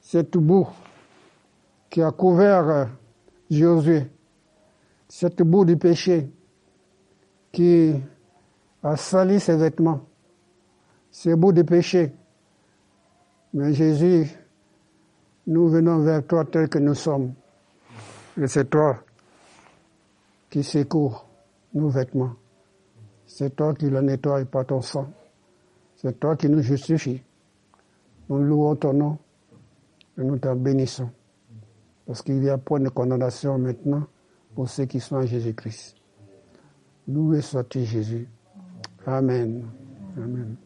cette 0.00 0.36
boue 0.36 0.68
qui 1.88 2.02
a 2.02 2.12
couvert 2.12 2.88
Jésus, 3.50 4.02
cette 5.08 5.42
boue 5.42 5.64
du 5.64 5.76
péché 5.76 6.30
qui 7.52 7.94
a 8.82 8.96
sali 8.96 9.40
ses 9.40 9.56
vêtements, 9.56 10.02
ces 11.10 11.34
bouts 11.34 11.52
de 11.52 11.62
péché. 11.62 12.12
Mais 13.52 13.74
Jésus, 13.74 14.30
nous 15.46 15.68
venons 15.68 15.98
vers 16.00 16.24
toi 16.24 16.44
tel 16.44 16.68
que 16.68 16.78
nous 16.78 16.94
sommes. 16.94 17.34
Et 18.40 18.46
c'est 18.46 18.70
toi 18.70 18.98
qui 20.48 20.62
secours 20.62 21.26
nos 21.74 21.88
vêtements. 21.88 22.34
C'est 23.26 23.56
toi 23.56 23.74
qui 23.74 23.90
le 23.90 24.00
nettoie 24.00 24.44
par 24.44 24.66
ton 24.66 24.80
sang. 24.80 25.08
C'est 26.00 26.18
toi 26.18 26.34
qui 26.34 26.48
nous 26.48 26.62
justifie. 26.62 27.22
Nous 28.30 28.38
louons 28.38 28.74
ton 28.74 28.94
nom 28.94 29.18
et 30.16 30.22
nous 30.22 30.38
t'en 30.38 30.56
bénissons. 30.56 31.10
Parce 32.06 32.22
qu'il 32.22 32.42
y 32.42 32.48
a 32.48 32.56
point 32.56 32.80
de 32.80 32.88
condamnation 32.88 33.58
maintenant 33.58 34.06
pour 34.54 34.66
ceux 34.66 34.86
qui 34.86 34.98
sont 34.98 35.16
en 35.16 35.26
Jésus-Christ. 35.26 35.96
Loué 37.06 37.42
sois-tu 37.42 37.84
Jésus. 37.84 38.26
Amen. 39.04 39.68
Amen. 40.16 40.56